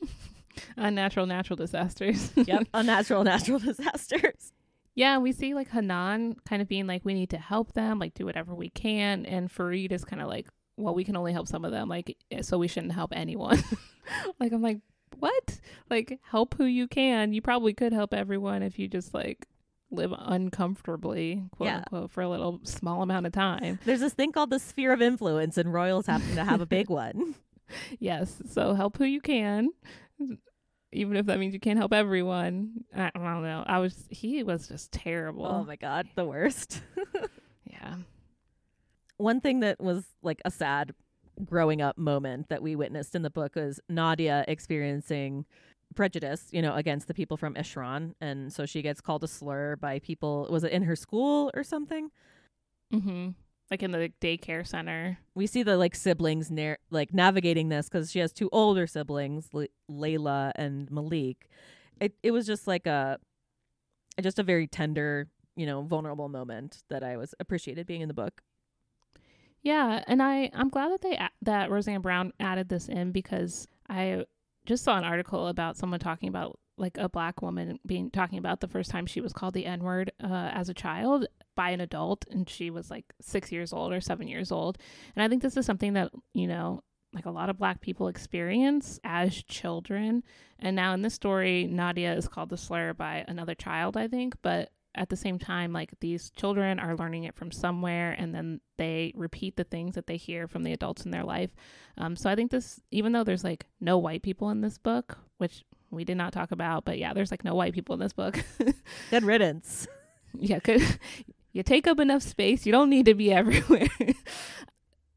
[0.76, 2.32] Unnatural natural disasters.
[2.36, 4.52] yep, unnatural natural disasters.
[4.94, 8.14] Yeah, we see like Hanan kind of being like, we need to help them, like
[8.14, 11.46] do whatever we can, and Farid is kind of like, well, we can only help
[11.46, 13.62] some of them, like, eh, so we shouldn't help anyone.
[14.40, 14.80] like, I'm like,
[15.18, 15.60] what?
[15.90, 17.32] Like, help who you can.
[17.32, 19.46] You probably could help everyone if you just like
[19.90, 21.76] live uncomfortably, quote Yeah.
[21.78, 23.78] unquote, for a little small amount of time.
[23.84, 26.88] There's this thing called the sphere of influence, and royals happen to have a big
[26.90, 27.34] one.
[27.98, 29.70] Yes, so help who you can.
[30.92, 32.84] Even if that means you can't help everyone.
[32.94, 33.62] I, I don't know.
[33.66, 35.46] I was he was just terrible.
[35.46, 36.80] Oh my god, the worst.
[37.64, 37.94] yeah.
[39.16, 40.94] One thing that was like a sad
[41.44, 45.44] growing up moment that we witnessed in the book was Nadia experiencing
[45.94, 49.76] prejudice, you know, against the people from Eshran, and so she gets called a slur
[49.76, 50.46] by people.
[50.50, 52.10] Was it in her school or something?
[52.92, 53.30] Mm-hmm.
[53.70, 55.18] Like in the daycare center.
[55.34, 59.48] we see the like siblings near like navigating this because she has two older siblings,
[59.52, 61.48] Le- Layla and Malik.
[62.00, 63.18] It it was just like a
[64.20, 68.14] just a very tender, you know, vulnerable moment that I was appreciated being in the
[68.14, 68.42] book.
[69.62, 74.24] Yeah, and I I'm glad that they that Roseanne Brown added this in because I
[74.66, 78.60] just saw an article about someone talking about like a black woman being talking about
[78.60, 81.80] the first time she was called the N word uh, as a child by an
[81.80, 84.78] adult, and she was like six years old or seven years old,
[85.14, 88.08] and I think this is something that you know like a lot of black people
[88.08, 90.22] experience as children,
[90.58, 94.36] and now in this story, Nadia is called the slur by another child, I think,
[94.42, 98.60] but at the same time like these children are learning it from somewhere and then
[98.76, 101.50] they repeat the things that they hear from the adults in their life.
[101.96, 105.18] Um, so i think this even though there's like no white people in this book
[105.38, 108.12] which we did not talk about but yeah there's like no white people in this
[108.12, 108.42] book.
[109.10, 109.86] Good riddance.
[110.34, 110.82] yeah could
[111.52, 113.88] you take up enough space you don't need to be everywhere.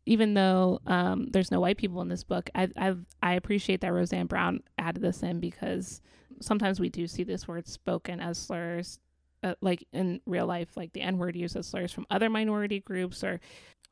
[0.06, 3.94] Even though um, there's no white people in this book I, I i appreciate that
[3.94, 6.02] roseanne brown added this in because
[6.42, 9.00] sometimes we do see this word spoken as slurs
[9.44, 12.80] uh, like in real life like the n word used as slurs from other minority
[12.80, 13.40] groups or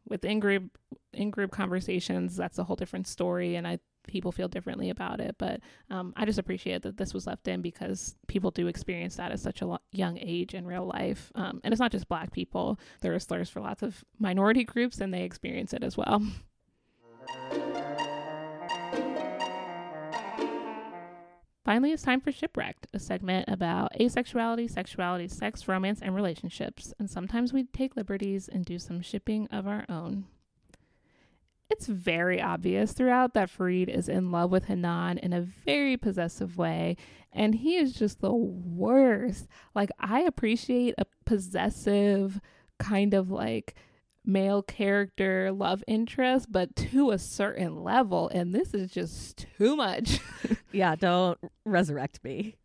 [0.08, 0.78] with in group
[1.14, 5.36] in group conversations that's a whole different story and i people feel differently about it
[5.38, 5.60] but
[5.92, 9.40] um, i just appreciate that this was left in because people do experience that at
[9.40, 12.80] such a lo- young age in real life um, and it's not just black people.
[13.02, 16.24] There are slurs for lots of minority groups and they experience it as well
[21.64, 26.92] Finally, it's time for Shipwrecked, a segment about asexuality, sexuality, sex, romance, and relationships.
[26.98, 30.26] And sometimes we take liberties and do some shipping of our own.
[31.70, 36.58] It's very obvious throughout that Farid is in love with Hanan in a very possessive
[36.58, 36.98] way,
[37.32, 39.48] and he is just the worst.
[39.74, 42.42] Like, I appreciate a possessive
[42.80, 43.76] kind of like
[44.26, 50.20] male character love interest, but to a certain level, and this is just too much.
[50.74, 52.56] Yeah, don't resurrect me.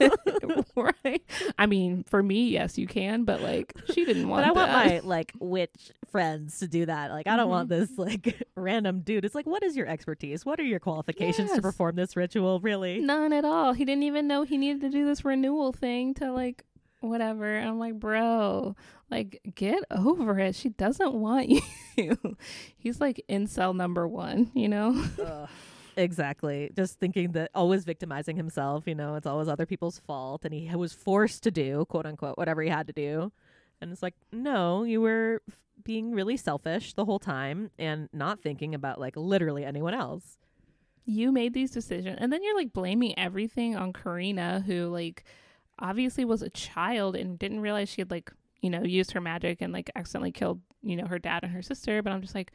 [0.76, 1.22] right?
[1.58, 4.72] I mean, for me, yes, you can, but like she didn't want But I want
[4.72, 5.04] that.
[5.04, 7.10] my like witch friends to do that.
[7.10, 7.80] Like I don't want Mm-hmm.
[7.80, 9.24] this like random dude.
[9.24, 10.46] It's like what is your expertise?
[10.46, 13.00] What are your qualifications to perform this ritual, really?
[13.00, 13.72] None at all.
[13.72, 16.64] He didn't even know he needed to do this renewal thing to like
[17.00, 17.54] whatever.
[17.54, 18.76] And I'm like, bro,
[19.10, 20.54] like get over it.
[20.54, 21.48] She doesn't want
[21.96, 22.18] you.
[22.76, 25.04] He's like incel number one, you know?
[25.96, 26.70] Exactly.
[26.76, 30.70] Just thinking that always victimizing himself, you know, it's always other people's fault and he
[30.76, 33.32] was forced to do, quote unquote, whatever he had to do.
[33.80, 38.40] And it's like, no, you were f- being really selfish the whole time and not
[38.40, 40.38] thinking about like literally anyone else.
[41.04, 45.24] you made these decisions and then you're like blaming everything on Karina who like
[45.78, 49.60] obviously was a child and didn't realize she had like you know used her magic
[49.60, 52.52] and like accidentally killed you know her dad and her sister but I'm just like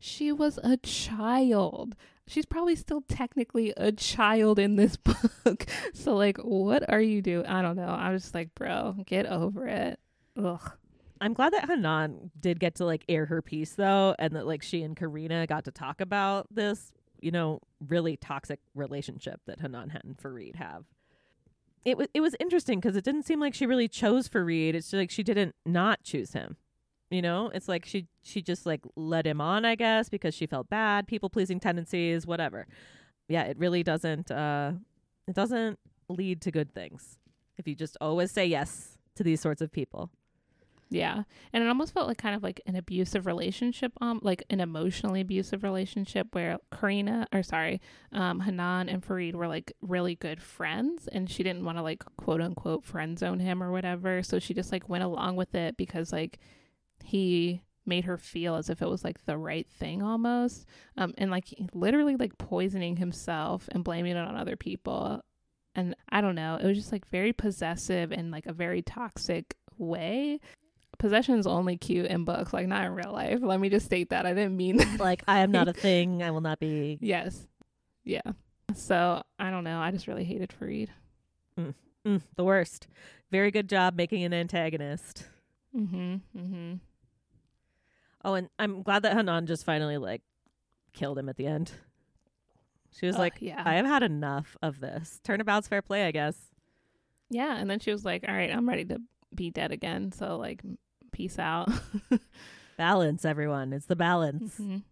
[0.00, 1.96] she was a child.
[2.28, 4.96] She's probably still technically a child in this
[5.44, 5.66] book.
[5.92, 7.88] So like what are you doing I don't know.
[7.88, 9.98] I was just like bro get over it.
[10.36, 10.72] Ugh.
[11.20, 14.62] I'm glad that Hanan did get to like air her piece though, and that like
[14.62, 19.90] she and Karina got to talk about this, you know, really toxic relationship that Hanan
[20.04, 20.84] and Farid have.
[21.84, 24.74] It was it was interesting because it didn't seem like she really chose Farid.
[24.74, 26.56] It's like she didn't not choose him.
[27.10, 30.46] You know, it's like she she just like led him on, I guess, because she
[30.46, 32.66] felt bad, people pleasing tendencies, whatever.
[33.28, 34.72] Yeah, it really doesn't uh
[35.26, 37.18] it doesn't lead to good things
[37.58, 40.10] if you just always say yes to these sorts of people.
[40.90, 41.24] Yeah.
[41.52, 45.20] And it almost felt like kind of like an abusive relationship, um, like an emotionally
[45.20, 47.80] abusive relationship where Karina or sorry,
[48.12, 52.04] um, Hanan and Farid were like really good friends and she didn't want to like
[52.16, 54.22] quote unquote friend zone him or whatever.
[54.22, 56.38] So she just like went along with it because like
[57.04, 60.66] he made her feel as if it was like the right thing almost.
[60.96, 65.22] Um, and like literally like poisoning himself and blaming it on other people.
[65.74, 69.54] And I don't know, it was just like very possessive and like a very toxic
[69.76, 70.40] way.
[70.98, 73.38] Possession is only cute in books, like not in real life.
[73.40, 74.26] Let me just state that.
[74.26, 74.98] I didn't mean that.
[74.98, 76.22] like I am not a thing.
[76.22, 76.98] I will not be.
[77.00, 77.46] yes.
[78.04, 78.22] Yeah.
[78.74, 79.80] So I don't know.
[79.80, 80.88] I just really hated Fareed.
[82.06, 82.86] Mm, the worst.
[83.30, 85.24] Very good job making an antagonist.
[85.76, 86.14] Mm-hmm.
[86.36, 86.74] Mm-hmm.
[88.24, 90.22] Oh, and I'm glad that Hanan just finally like
[90.94, 91.72] killed him at the end.
[92.90, 93.62] She was like, yeah.
[93.64, 95.20] I have had enough of this.
[95.22, 96.36] Turnabout's fair play, I guess.
[97.30, 98.98] Yeah, and then she was like, "All right, I'm ready to
[99.34, 100.62] be dead again." So like,
[101.12, 101.68] peace out.
[102.76, 103.72] Balance, everyone.
[103.72, 104.56] It's the balance.
[104.58, 104.82] Mhm.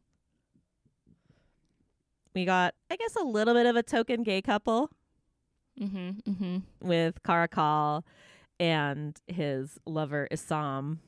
[2.35, 4.91] We got, I guess, a little bit of a token gay couple
[5.81, 6.23] Mhm.
[6.23, 6.63] Mhm.
[6.83, 8.03] with Karakal
[8.59, 10.99] and his lover Isam.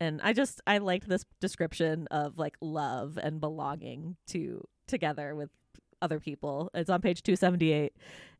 [0.00, 5.50] And I just I liked this description of like love and belonging to together with
[6.00, 6.70] other people.
[6.74, 7.92] It's on page 278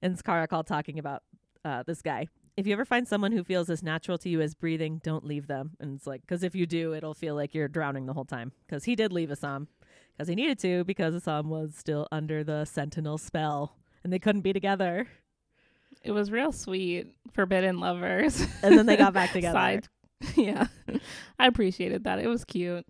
[0.03, 1.23] and it's Karakal talking about
[1.65, 2.29] uh, this guy.
[2.59, 5.47] If you ever find someone who feels as natural to you as breathing, don't leave
[5.47, 5.77] them.
[5.79, 8.51] And it's like, because if you do, it'll feel like you're drowning the whole time.
[8.67, 9.69] Because he did leave Assam
[10.13, 14.41] because he needed to, because Assam was still under the Sentinel spell and they couldn't
[14.41, 15.07] be together.
[16.03, 18.45] It was real sweet, forbidden lovers.
[18.65, 19.55] And then they got back together.
[19.57, 19.89] Side-
[20.35, 20.67] yeah,
[21.39, 22.19] I appreciated that.
[22.19, 22.85] It was cute.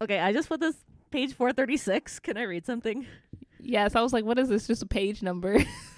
[0.00, 0.76] Okay, I just put this
[1.10, 2.20] page 436.
[2.20, 3.06] Can I read something?
[3.58, 4.68] Yes, I was like, "What is this?
[4.68, 5.58] Just a page number?"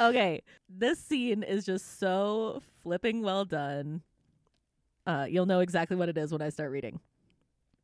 [0.00, 4.00] Okay, this scene is just so flipping well done.
[5.06, 7.00] Uh, you'll know exactly what it is when I start reading.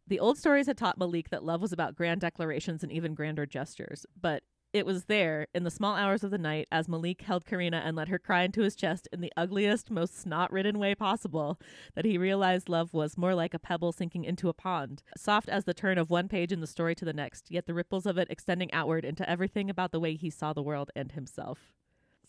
[0.07, 3.45] The old stories had taught Malik that love was about grand declarations and even grander
[3.45, 7.45] gestures, but it was there in the small hours of the night as Malik held
[7.45, 10.95] Karina and let her cry into his chest in the ugliest, most snot ridden way
[10.95, 11.61] possible
[11.95, 15.65] that he realized love was more like a pebble sinking into a pond, soft as
[15.65, 18.17] the turn of one page in the story to the next, yet the ripples of
[18.17, 21.75] it extending outward into everything about the way he saw the world and himself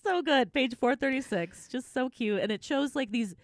[0.04, 0.54] so good.
[0.54, 1.68] Page 436.
[1.68, 2.42] Just so cute.
[2.42, 3.36] And it shows like these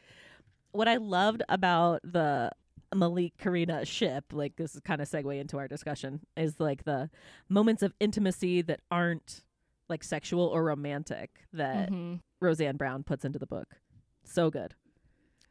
[0.72, 2.52] what I loved about the
[2.96, 7.10] Malik Karina ship, like this is kind of segue into our discussion, is like the
[7.50, 9.44] moments of intimacy that aren't
[9.90, 12.20] like sexual or romantic that Mhm.
[12.42, 13.76] Roseanne Brown puts into the book.
[14.24, 14.76] So good.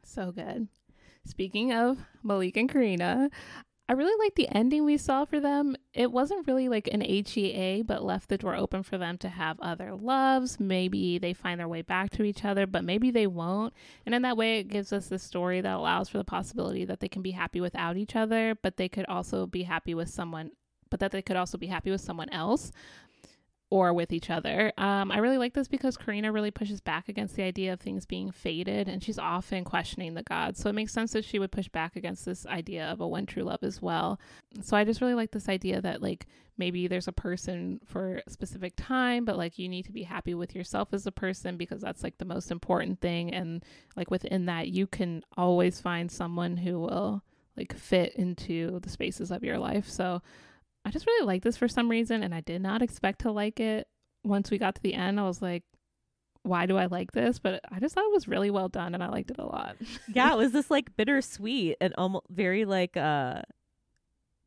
[0.03, 0.67] So good.
[1.25, 3.29] Speaking of Malik and Karina,
[3.89, 5.75] I really like the ending we saw for them.
[5.93, 9.59] It wasn't really like an HEA, but left the door open for them to have
[9.59, 10.57] other loves.
[10.57, 13.73] Maybe they find their way back to each other, but maybe they won't.
[14.05, 17.01] And in that way, it gives us this story that allows for the possibility that
[17.01, 20.51] they can be happy without each other, but they could also be happy with someone,
[20.89, 22.71] but that they could also be happy with someone else
[23.73, 24.71] or with each other.
[24.77, 28.05] Um, I really like this because Karina really pushes back against the idea of things
[28.05, 30.59] being fated, and she's often questioning the gods.
[30.59, 33.25] So it makes sense that she would push back against this idea of a one
[33.25, 34.19] true love as well.
[34.61, 38.29] So I just really like this idea that like maybe there's a person for a
[38.29, 41.81] specific time, but like you need to be happy with yourself as a person because
[41.81, 43.33] that's like the most important thing.
[43.33, 43.63] And
[43.95, 47.23] like within that, you can always find someone who will
[47.57, 49.89] like fit into the spaces of your life.
[49.89, 50.21] So
[50.85, 53.59] I just really like this for some reason, and I did not expect to like
[53.59, 53.87] it.
[54.23, 55.63] Once we got to the end, I was like,
[56.43, 57.39] why do I like this?
[57.39, 59.77] But I just thought it was really well done, and I liked it a lot.
[60.13, 63.41] Yeah, it was this like bittersweet and almost very like uh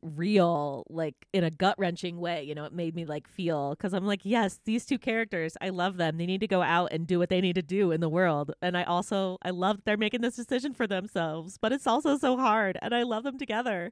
[0.03, 3.93] real like in a gut wrenching way you know it made me like feel because
[3.93, 7.07] i'm like yes these two characters i love them they need to go out and
[7.07, 9.97] do what they need to do in the world and i also i love they're
[9.97, 13.91] making this decision for themselves but it's also so hard and i love them together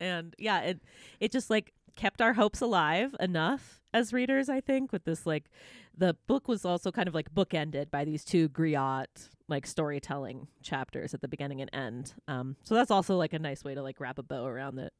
[0.00, 0.80] and yeah it
[1.20, 5.44] it just like kept our hopes alive enough as readers i think with this like
[5.96, 9.06] the book was also kind of like bookended by these two griot
[9.48, 13.64] like storytelling chapters at the beginning and end um so that's also like a nice
[13.64, 14.92] way to like wrap a bow around it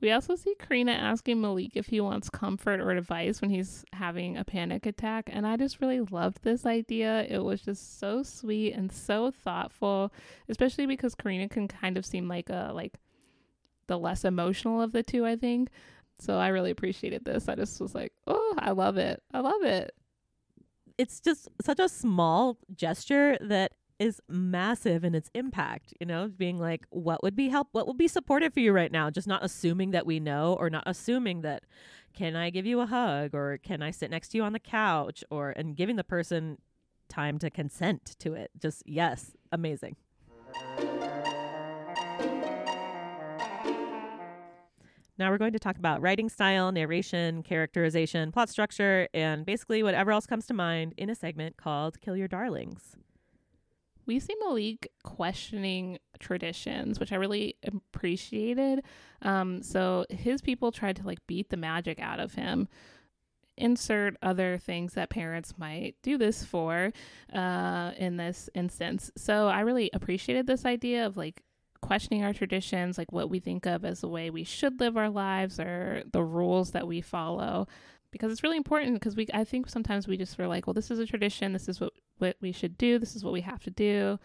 [0.00, 4.36] We also see Karina asking Malik if he wants comfort or advice when he's having
[4.36, 5.28] a panic attack.
[5.32, 7.26] And I just really loved this idea.
[7.28, 10.12] It was just so sweet and so thoughtful,
[10.48, 12.94] especially because Karina can kind of seem like a like
[13.88, 15.68] the less emotional of the two, I think.
[16.20, 17.48] So I really appreciated this.
[17.48, 19.22] I just was like, oh, I love it.
[19.34, 19.92] I love it.
[20.96, 26.56] it's just such a small gesture that is massive in its impact you know being
[26.58, 29.44] like what would be help what would be supportive for you right now just not
[29.44, 31.64] assuming that we know or not assuming that
[32.14, 34.60] can i give you a hug or can i sit next to you on the
[34.60, 36.58] couch or and giving the person
[37.08, 39.96] time to consent to it just yes amazing
[45.18, 50.12] Now we're going to talk about writing style, narration, characterization, plot structure, and basically whatever
[50.12, 52.96] else comes to mind in a segment called Kill Your Darlings.
[54.06, 58.82] we see Malik questioning traditions, which I really appreciated.
[59.22, 62.68] Um, so his people tried to like beat the magic out of him.
[63.56, 66.92] Insert other things that parents might do this for
[67.34, 69.10] uh, in this instance.
[69.16, 71.42] So I really appreciated this idea of like
[71.80, 75.10] questioning our traditions, like what we think of as the way we should live our
[75.10, 77.66] lives or the rules that we follow.
[78.10, 80.90] Because it's really important because we I think sometimes we just feel like, well, this
[80.90, 83.62] is a tradition, this is what, what we should do, this is what we have
[83.64, 84.18] to do,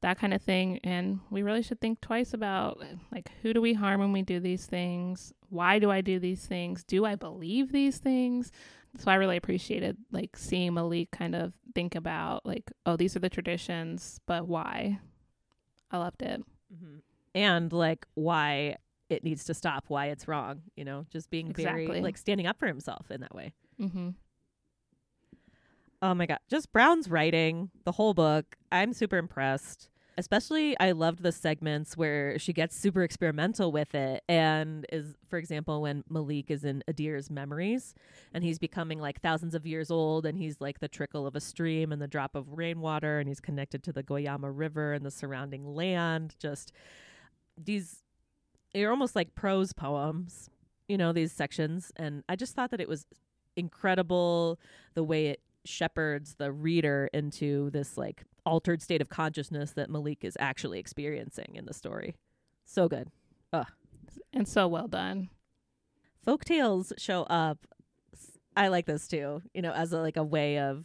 [0.00, 0.78] that kind of thing.
[0.84, 2.80] And we really should think twice about
[3.10, 5.32] like who do we harm when we do these things?
[5.48, 6.84] Why do I do these things?
[6.84, 8.52] Do I believe these things?
[8.98, 13.20] So I really appreciated like seeing Malik kind of think about like, oh, these are
[13.20, 15.00] the traditions, but why?
[15.90, 16.42] I loved it.
[16.74, 16.96] Mm-hmm.
[17.34, 18.76] And like why
[19.08, 21.86] it needs to stop, why it's wrong, you know, just being Exactly.
[21.86, 23.52] very like standing up for himself in that way.
[23.80, 24.10] Mm-hmm.
[26.02, 28.56] Oh my god, just Brown's writing, the whole book.
[28.70, 29.88] I'm super impressed.
[30.18, 35.38] Especially I loved the segments where she gets super experimental with it and is for
[35.38, 37.94] example when Malik is in Idir's memories
[38.32, 41.40] and he's becoming like thousands of years old and he's like the trickle of a
[41.40, 45.10] stream and the drop of rainwater and he's connected to the Goyama River and the
[45.10, 46.34] surrounding land.
[46.38, 46.72] Just
[47.62, 48.02] these
[48.72, 50.50] they're almost like prose poems,
[50.88, 51.92] you know, these sections.
[51.96, 53.06] And I just thought that it was
[53.56, 54.58] incredible
[54.94, 60.24] the way it shepherds the reader into this like altered state of consciousness that Malik
[60.24, 62.14] is actually experiencing in the story.
[62.64, 63.10] So good.
[64.32, 65.30] And so well done.
[66.22, 67.66] Folk tales show up.
[68.56, 70.84] I like this too, you know, as a, like a way of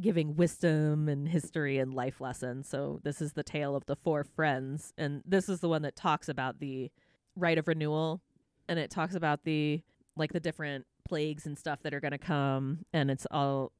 [0.00, 2.68] giving wisdom and history and life lessons.
[2.68, 5.96] So this is the tale of the four friends and this is the one that
[5.96, 6.90] talks about the
[7.36, 8.20] rite of renewal
[8.68, 9.82] and it talks about the
[10.16, 13.72] like the different plagues and stuff that are going to come and it's all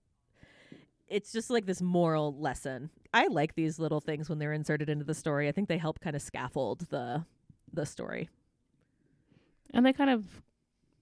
[1.11, 2.89] it's just like this moral lesson.
[3.13, 5.49] I like these little things when they're inserted into the story.
[5.49, 7.25] I think they help kind of scaffold the
[7.73, 8.31] the story.
[9.73, 10.25] And they kind of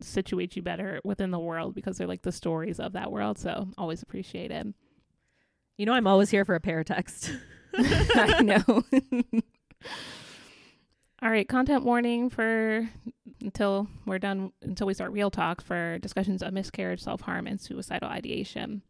[0.01, 3.39] situate you better within the world because they're like the stories of that world.
[3.39, 4.75] So always appreciated.
[5.77, 7.35] You know, I'm always here for a paratext.
[7.75, 8.63] I know.
[11.21, 12.89] All right, content warning for
[13.41, 18.09] until we're done until we start real talk for discussions of miscarriage, self-harm and suicidal
[18.09, 18.83] ideation.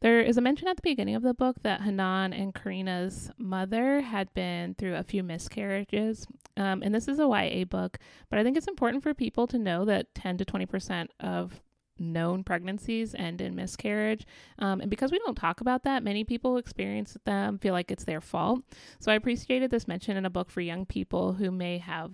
[0.00, 4.00] There is a mention at the beginning of the book that Hanan and Karina's mother
[4.00, 6.26] had been through a few miscarriages.
[6.56, 7.98] Um, and this is a YA book,
[8.30, 11.60] but I think it's important for people to know that 10 to 20% of
[11.98, 14.26] known pregnancies end in miscarriage.
[14.58, 18.04] Um, and because we don't talk about that, many people experience them, feel like it's
[18.04, 18.62] their fault.
[19.00, 22.12] So I appreciated this mention in a book for young people who may have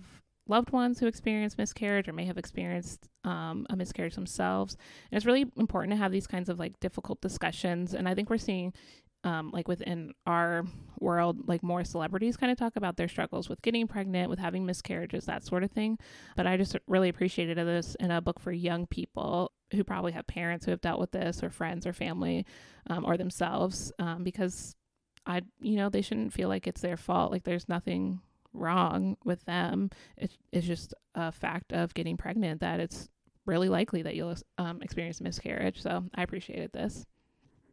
[0.49, 4.77] loved ones who experience miscarriage or may have experienced um, a miscarriage themselves.
[5.11, 7.93] And it's really important to have these kinds of like difficult discussions.
[7.93, 8.73] And I think we're seeing
[9.23, 10.63] um, like within our
[10.99, 14.65] world, like more celebrities kind of talk about their struggles with getting pregnant, with having
[14.65, 15.97] miscarriages, that sort of thing.
[16.35, 20.27] But I just really appreciated this in a book for young people who probably have
[20.27, 22.45] parents who have dealt with this, or friends, or family,
[22.89, 24.75] um, or themselves, um, because
[25.25, 27.31] I, you know, they shouldn't feel like it's their fault.
[27.31, 28.21] Like there's nothing
[28.57, 29.89] wrong with them.
[30.17, 33.09] It's, it's just a fact of getting pregnant that it's
[33.45, 35.81] really likely that you'll um, experience miscarriage.
[35.81, 37.05] So I appreciated this.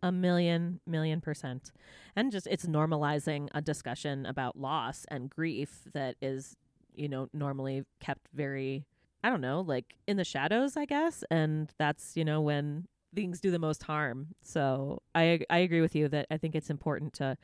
[0.02, 1.72] a million million percent
[2.14, 6.56] and just it's normalizing a discussion about loss and grief that is
[6.94, 8.84] you know normally kept very
[9.24, 13.40] i don't know like in the shadows i guess and that's you know when things
[13.40, 17.12] do the most harm so i i agree with you that i think it's important
[17.12, 17.36] to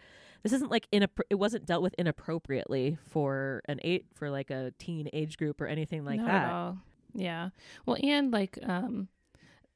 [0.43, 4.51] this isn't like in a it wasn't dealt with inappropriately for an eight for like
[4.51, 6.43] a teen age group or anything like Not that.
[7.15, 7.51] Yeah.
[7.87, 9.09] Well, and like, um,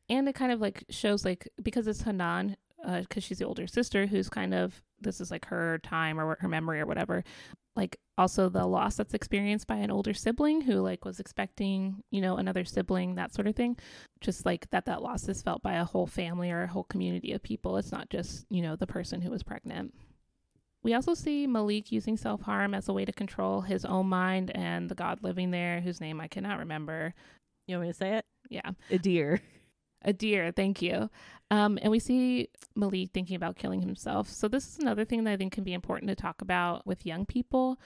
[0.09, 2.57] and it kind of like shows like because it's Hanan,
[3.01, 6.49] because she's the older sister who's kind of this is like her time or her
[6.49, 7.24] memory or whatever.
[7.77, 12.20] Like also the loss that's experienced by an older sibling who like was expecting you
[12.20, 13.77] know another sibling that sort of thing.
[14.20, 17.33] Just like that that loss is felt by a whole family or a whole community
[17.33, 17.77] of people.
[17.77, 19.93] It's not just you know the person who was pregnant.
[20.85, 24.51] We also see Malik using self harm as a way to control his own mind
[24.55, 27.14] and the god living there, whose name I cannot remember.
[27.66, 29.41] you want me to say it Yeah, Idir
[30.07, 30.55] Idir.
[30.55, 31.11] Thank you.
[31.50, 34.28] Um, and we see Malik thinking about killing himself.
[34.28, 37.07] So this is another thing that I think can be important to talk about with
[37.07, 37.78] young people,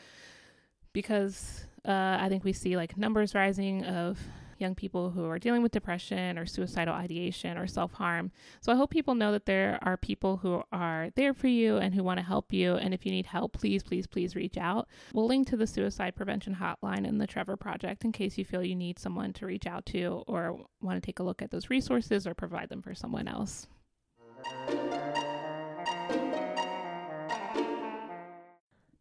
[0.93, 4.19] because uh, I think we see like numbers rising of
[4.61, 8.31] young people who are dealing with depression or suicidal ideation or self harm.
[8.61, 11.95] So I hope people know that there are people who are there for you and
[11.95, 12.75] who want to help you.
[12.75, 14.89] And if you need help, please, please, please reach out.
[15.13, 18.63] We'll link to the suicide prevention hotline and the Trevor Project in case you feel
[18.63, 21.71] you need someone to reach out to or want to take a look at those
[21.71, 23.67] resources or provide them for someone else.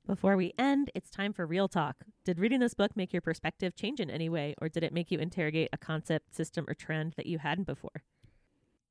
[0.08, 1.98] Before we end, it's time for real talk.
[2.24, 5.12] Did reading this book make your perspective change in any way, or did it make
[5.12, 8.04] you interrogate a concept, system, or trend that you hadn't before?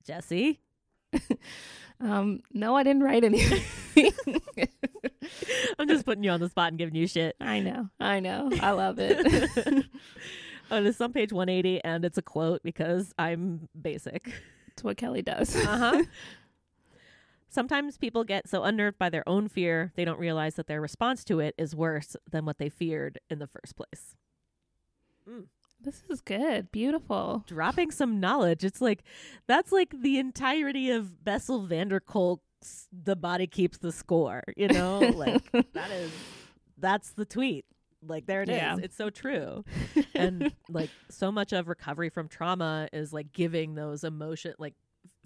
[0.05, 0.61] Jesse?
[1.99, 3.63] Um, no, I didn't write anything.
[5.79, 7.37] I'm just putting you on the spot and giving you shit.
[7.41, 7.89] I know.
[7.99, 8.51] I know.
[8.61, 9.27] I love it.
[10.71, 14.31] oh, it's on page 180, and it's a quote because I'm basic.
[14.73, 15.57] It's what Kelly does.
[15.57, 16.05] Uh huh.
[17.49, 21.25] Sometimes people get so unnerved by their own fear, they don't realize that their response
[21.25, 24.17] to it is worse than what they feared in the first place.
[25.29, 25.47] Mm.
[25.81, 26.73] This is good.
[26.73, 27.45] Beautiful.
[27.47, 28.65] Dropping some knowledge.
[28.65, 29.05] It's like,
[29.47, 34.69] that's like the entirety of Bessel van der Kolk's The Body Keeps the Score, you
[34.69, 34.99] know?
[35.17, 36.11] Like, that is,
[36.79, 37.67] that's the tweet.
[38.03, 38.57] Like, there it is.
[38.57, 38.77] Yeah.
[38.83, 39.65] It's so true.
[40.15, 44.75] and like, so much of recovery from trauma is like giving those emotion, like,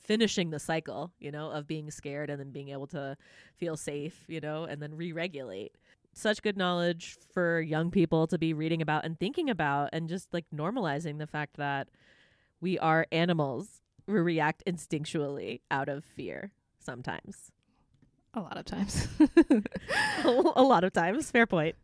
[0.00, 3.16] finishing the cycle, you know, of being scared and then being able to
[3.56, 5.76] feel safe, you know, and then re regulate.
[6.12, 10.32] Such good knowledge for young people to be reading about and thinking about, and just
[10.32, 11.88] like normalizing the fact that
[12.60, 17.52] we are animals who react instinctually out of fear sometimes.
[18.34, 19.08] A lot of times.
[20.24, 21.30] a lot of times.
[21.30, 21.76] Fair point.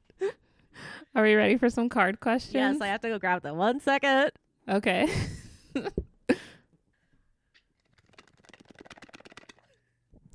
[1.15, 2.55] Are we ready for some card questions?
[2.55, 3.57] Yes, I have to go grab them.
[3.57, 4.33] One second.
[4.69, 5.09] Okay.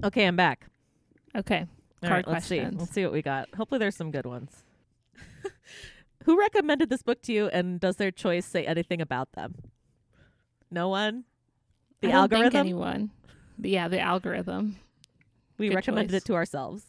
[0.04, 0.68] Okay, I'm back.
[1.36, 1.68] Okay.
[2.04, 2.60] All Card right, let's see.
[2.60, 2.80] questions.
[2.82, 3.54] Let's see what we got.
[3.56, 4.64] Hopefully, there's some good ones.
[6.26, 9.56] Who recommended this book to you, and does their choice say anything about them?
[10.70, 11.26] No one.
[12.02, 12.60] The I don't think algorithm.
[12.60, 13.12] anyone.
[13.60, 14.78] Yeah, the algorithm.
[15.58, 16.22] we good recommended choice.
[16.24, 16.84] it to ourselves.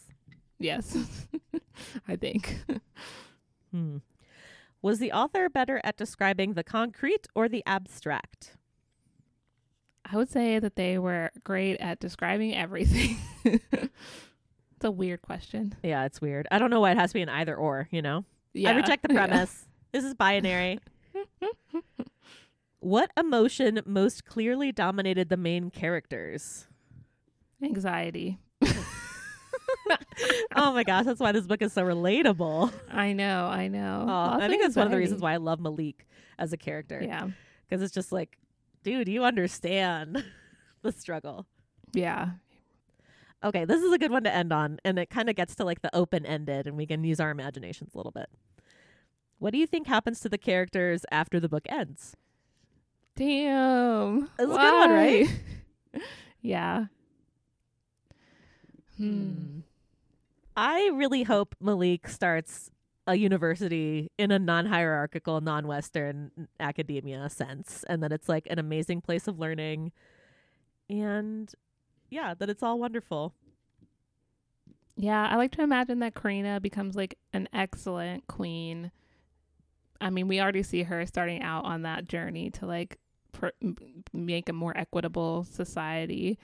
[0.58, 0.96] Yes.
[2.08, 2.64] I think.
[3.70, 3.98] Hmm.
[4.80, 8.56] Was the author better at describing the concrete or the abstract?
[10.10, 13.16] I would say that they were great at describing everything.
[13.44, 13.88] it's
[14.82, 15.74] a weird question.
[15.82, 16.46] Yeah, it's weird.
[16.50, 17.88] I don't know why it has to be an either or.
[17.90, 18.24] You know.
[18.52, 18.70] Yeah.
[18.70, 19.26] I reject the Yeah.
[19.26, 19.66] premise.
[19.92, 20.80] This is binary.
[22.80, 26.66] what emotion most clearly dominated the main characters?
[27.62, 28.38] Anxiety.
[30.56, 32.72] oh my gosh, that's why this book is so relatable.
[32.90, 34.06] I know, I know.
[34.08, 36.06] Oh, I think that's one of the reasons why I love Malik
[36.38, 37.00] as a character.
[37.02, 37.28] Yeah.
[37.68, 38.38] Because it's just like,
[38.82, 40.24] dude, you understand
[40.82, 41.46] the struggle.
[41.92, 42.30] Yeah.
[43.44, 45.64] Okay, this is a good one to end on, and it kind of gets to
[45.64, 48.28] like the open ended, and we can use our imaginations a little bit.
[49.38, 52.16] What do you think happens to the characters after the book ends?
[53.16, 54.30] Damn.
[54.38, 55.28] That's a good one, right?
[56.44, 56.86] Yeah.
[58.96, 59.60] Hmm.
[60.56, 62.70] I really hope Malik starts
[63.06, 66.30] a university in a non hierarchical, non Western
[66.60, 69.92] academia sense, and that it's like an amazing place of learning.
[70.88, 71.52] And
[72.10, 73.34] yeah, that it's all wonderful.
[74.96, 78.90] Yeah, I like to imagine that Karina becomes like an excellent queen.
[80.00, 82.98] I mean, we already see her starting out on that journey to like
[83.32, 83.48] pr-
[84.12, 86.38] make a more equitable society.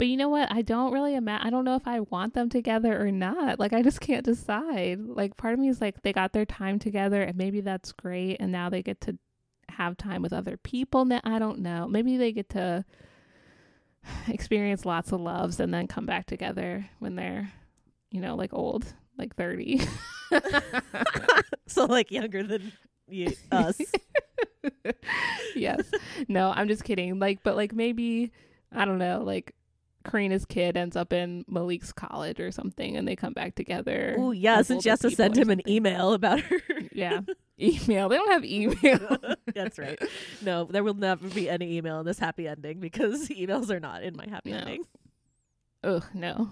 [0.00, 0.50] But you know what?
[0.50, 1.46] I don't really imagine.
[1.46, 3.60] I don't know if I want them together or not.
[3.60, 4.98] Like, I just can't decide.
[4.98, 8.38] Like, part of me is like, they got their time together, and maybe that's great.
[8.40, 9.18] And now they get to
[9.68, 11.04] have time with other people.
[11.04, 11.86] Now, I don't know.
[11.86, 12.86] Maybe they get to
[14.26, 17.52] experience lots of loves and then come back together when they're,
[18.10, 18.86] you know, like old,
[19.18, 19.82] like 30.
[21.66, 22.72] so like younger than
[23.06, 23.78] you, us.
[25.54, 25.82] yes.
[26.26, 27.18] No, I'm just kidding.
[27.18, 28.32] Like, but like maybe,
[28.72, 29.54] I don't know, like
[30.04, 34.16] Karina's kid ends up in Malik's college or something and they come back together.
[34.18, 36.58] Oh yes, and she older has to send him an email about her.
[36.92, 37.20] Yeah.
[37.62, 38.08] Email.
[38.08, 39.18] They don't have email.
[39.54, 39.98] That's right.
[40.40, 44.02] No, there will never be any email in this happy ending because emails are not
[44.02, 44.56] in my happy No.
[44.56, 44.84] ending.
[45.84, 46.50] Ugh, no.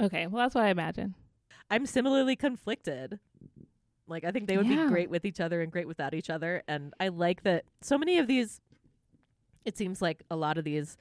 [0.00, 1.14] Okay, well that's what I imagine.
[1.70, 3.18] I'm similarly conflicted.
[4.06, 4.84] Like I think they would Yeah.
[4.84, 7.98] be great with each other and great without each other and I like that so
[7.98, 8.62] many of these
[9.66, 10.96] it seems like a lot of these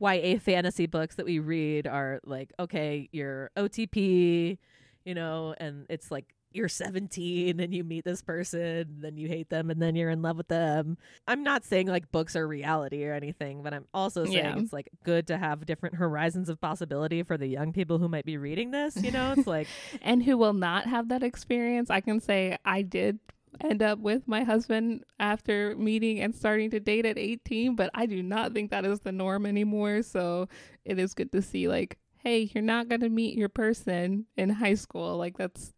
[0.00, 4.58] YA fantasy books that we read are like okay, you're OTP,
[5.04, 9.48] you know, and it's like you're 17 and you meet this person, then you hate
[9.50, 10.96] them and then you're in love with them.
[11.26, 14.58] I'm not saying like books are reality or anything, but I'm also saying Yeah.
[14.58, 18.24] it's like good to have different horizons of possibility for the young people who might
[18.24, 19.34] be reading this, you know?
[19.36, 19.66] It's like
[20.02, 23.18] And who will not have that experience, I can say I did
[23.60, 28.06] end up with my husband after meeting and starting to date at 18, but I
[28.06, 30.02] do not think that is the norm anymore.
[30.02, 30.48] So
[30.84, 34.48] it is good to see, like, hey, you're not going to meet your person in
[34.50, 35.16] high school.
[35.16, 35.72] Like, that's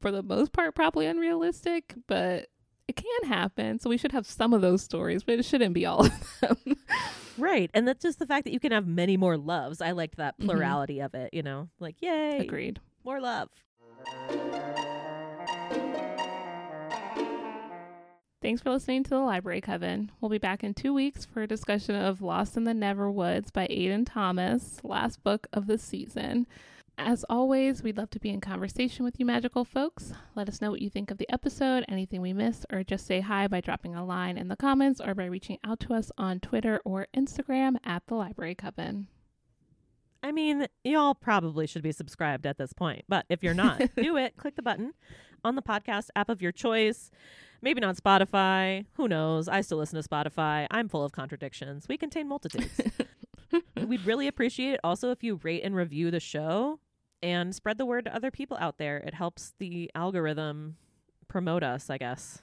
[0.00, 2.48] for the most part probably unrealistic, but
[2.88, 3.78] it can happen.
[3.78, 6.56] So we should have some of those stories, but it shouldn't be all of them.
[7.36, 7.70] Right.
[7.72, 9.80] And that's just the fact that you can have many more loves.
[9.80, 10.46] I liked that Mhm.
[10.46, 11.68] plurality of it, you know?
[11.78, 12.80] Like, yay, Agreed.
[13.04, 13.48] more love.
[18.48, 20.10] Thanks for listening to the Library Coven.
[20.22, 23.66] We'll be back in two weeks for a discussion of Lost in the Neverwoods by
[23.66, 26.46] Aiden Thomas, last book of the season.
[26.96, 30.14] As always, we'd love to be in conversation with you, magical folks.
[30.34, 33.20] Let us know what you think of the episode, anything we missed, or just say
[33.20, 36.40] hi by dropping a line in the comments or by reaching out to us on
[36.40, 39.08] Twitter or Instagram at the Library Coven.
[40.22, 44.16] I mean, y'all probably should be subscribed at this point, but if you're not, do
[44.16, 44.38] it.
[44.38, 44.94] Click the button
[45.44, 47.10] on the podcast app of your choice.
[47.60, 48.86] Maybe not Spotify.
[48.94, 49.48] Who knows?
[49.48, 50.66] I still listen to Spotify.
[50.70, 51.86] I'm full of contradictions.
[51.88, 52.80] We contain multitudes.
[53.86, 56.78] We'd really appreciate it also if you rate and review the show
[57.22, 58.98] and spread the word to other people out there.
[58.98, 60.76] It helps the algorithm
[61.26, 62.42] promote us, I guess.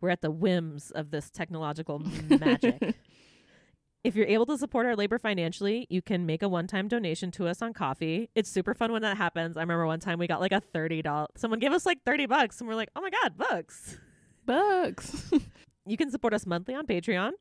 [0.00, 1.98] We're at the whims of this technological
[2.28, 2.96] magic.
[4.04, 7.48] If you're able to support our labor financially, you can make a one-time donation to
[7.48, 8.28] us on Ko-fi.
[8.34, 9.56] It's super fun when that happens.
[9.56, 12.60] I remember one time we got like a $30 someone gave us like 30 bucks
[12.60, 13.98] and we're like, "Oh my god, books."
[14.46, 15.32] Books.
[15.86, 17.32] You can support us monthly on Patreon,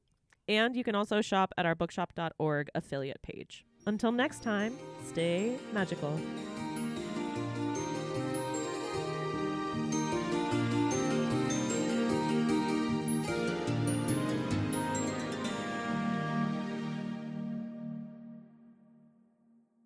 [0.50, 3.64] and you can also shop at our bookshop.org affiliate page.
[3.88, 6.20] Until next time, stay magical.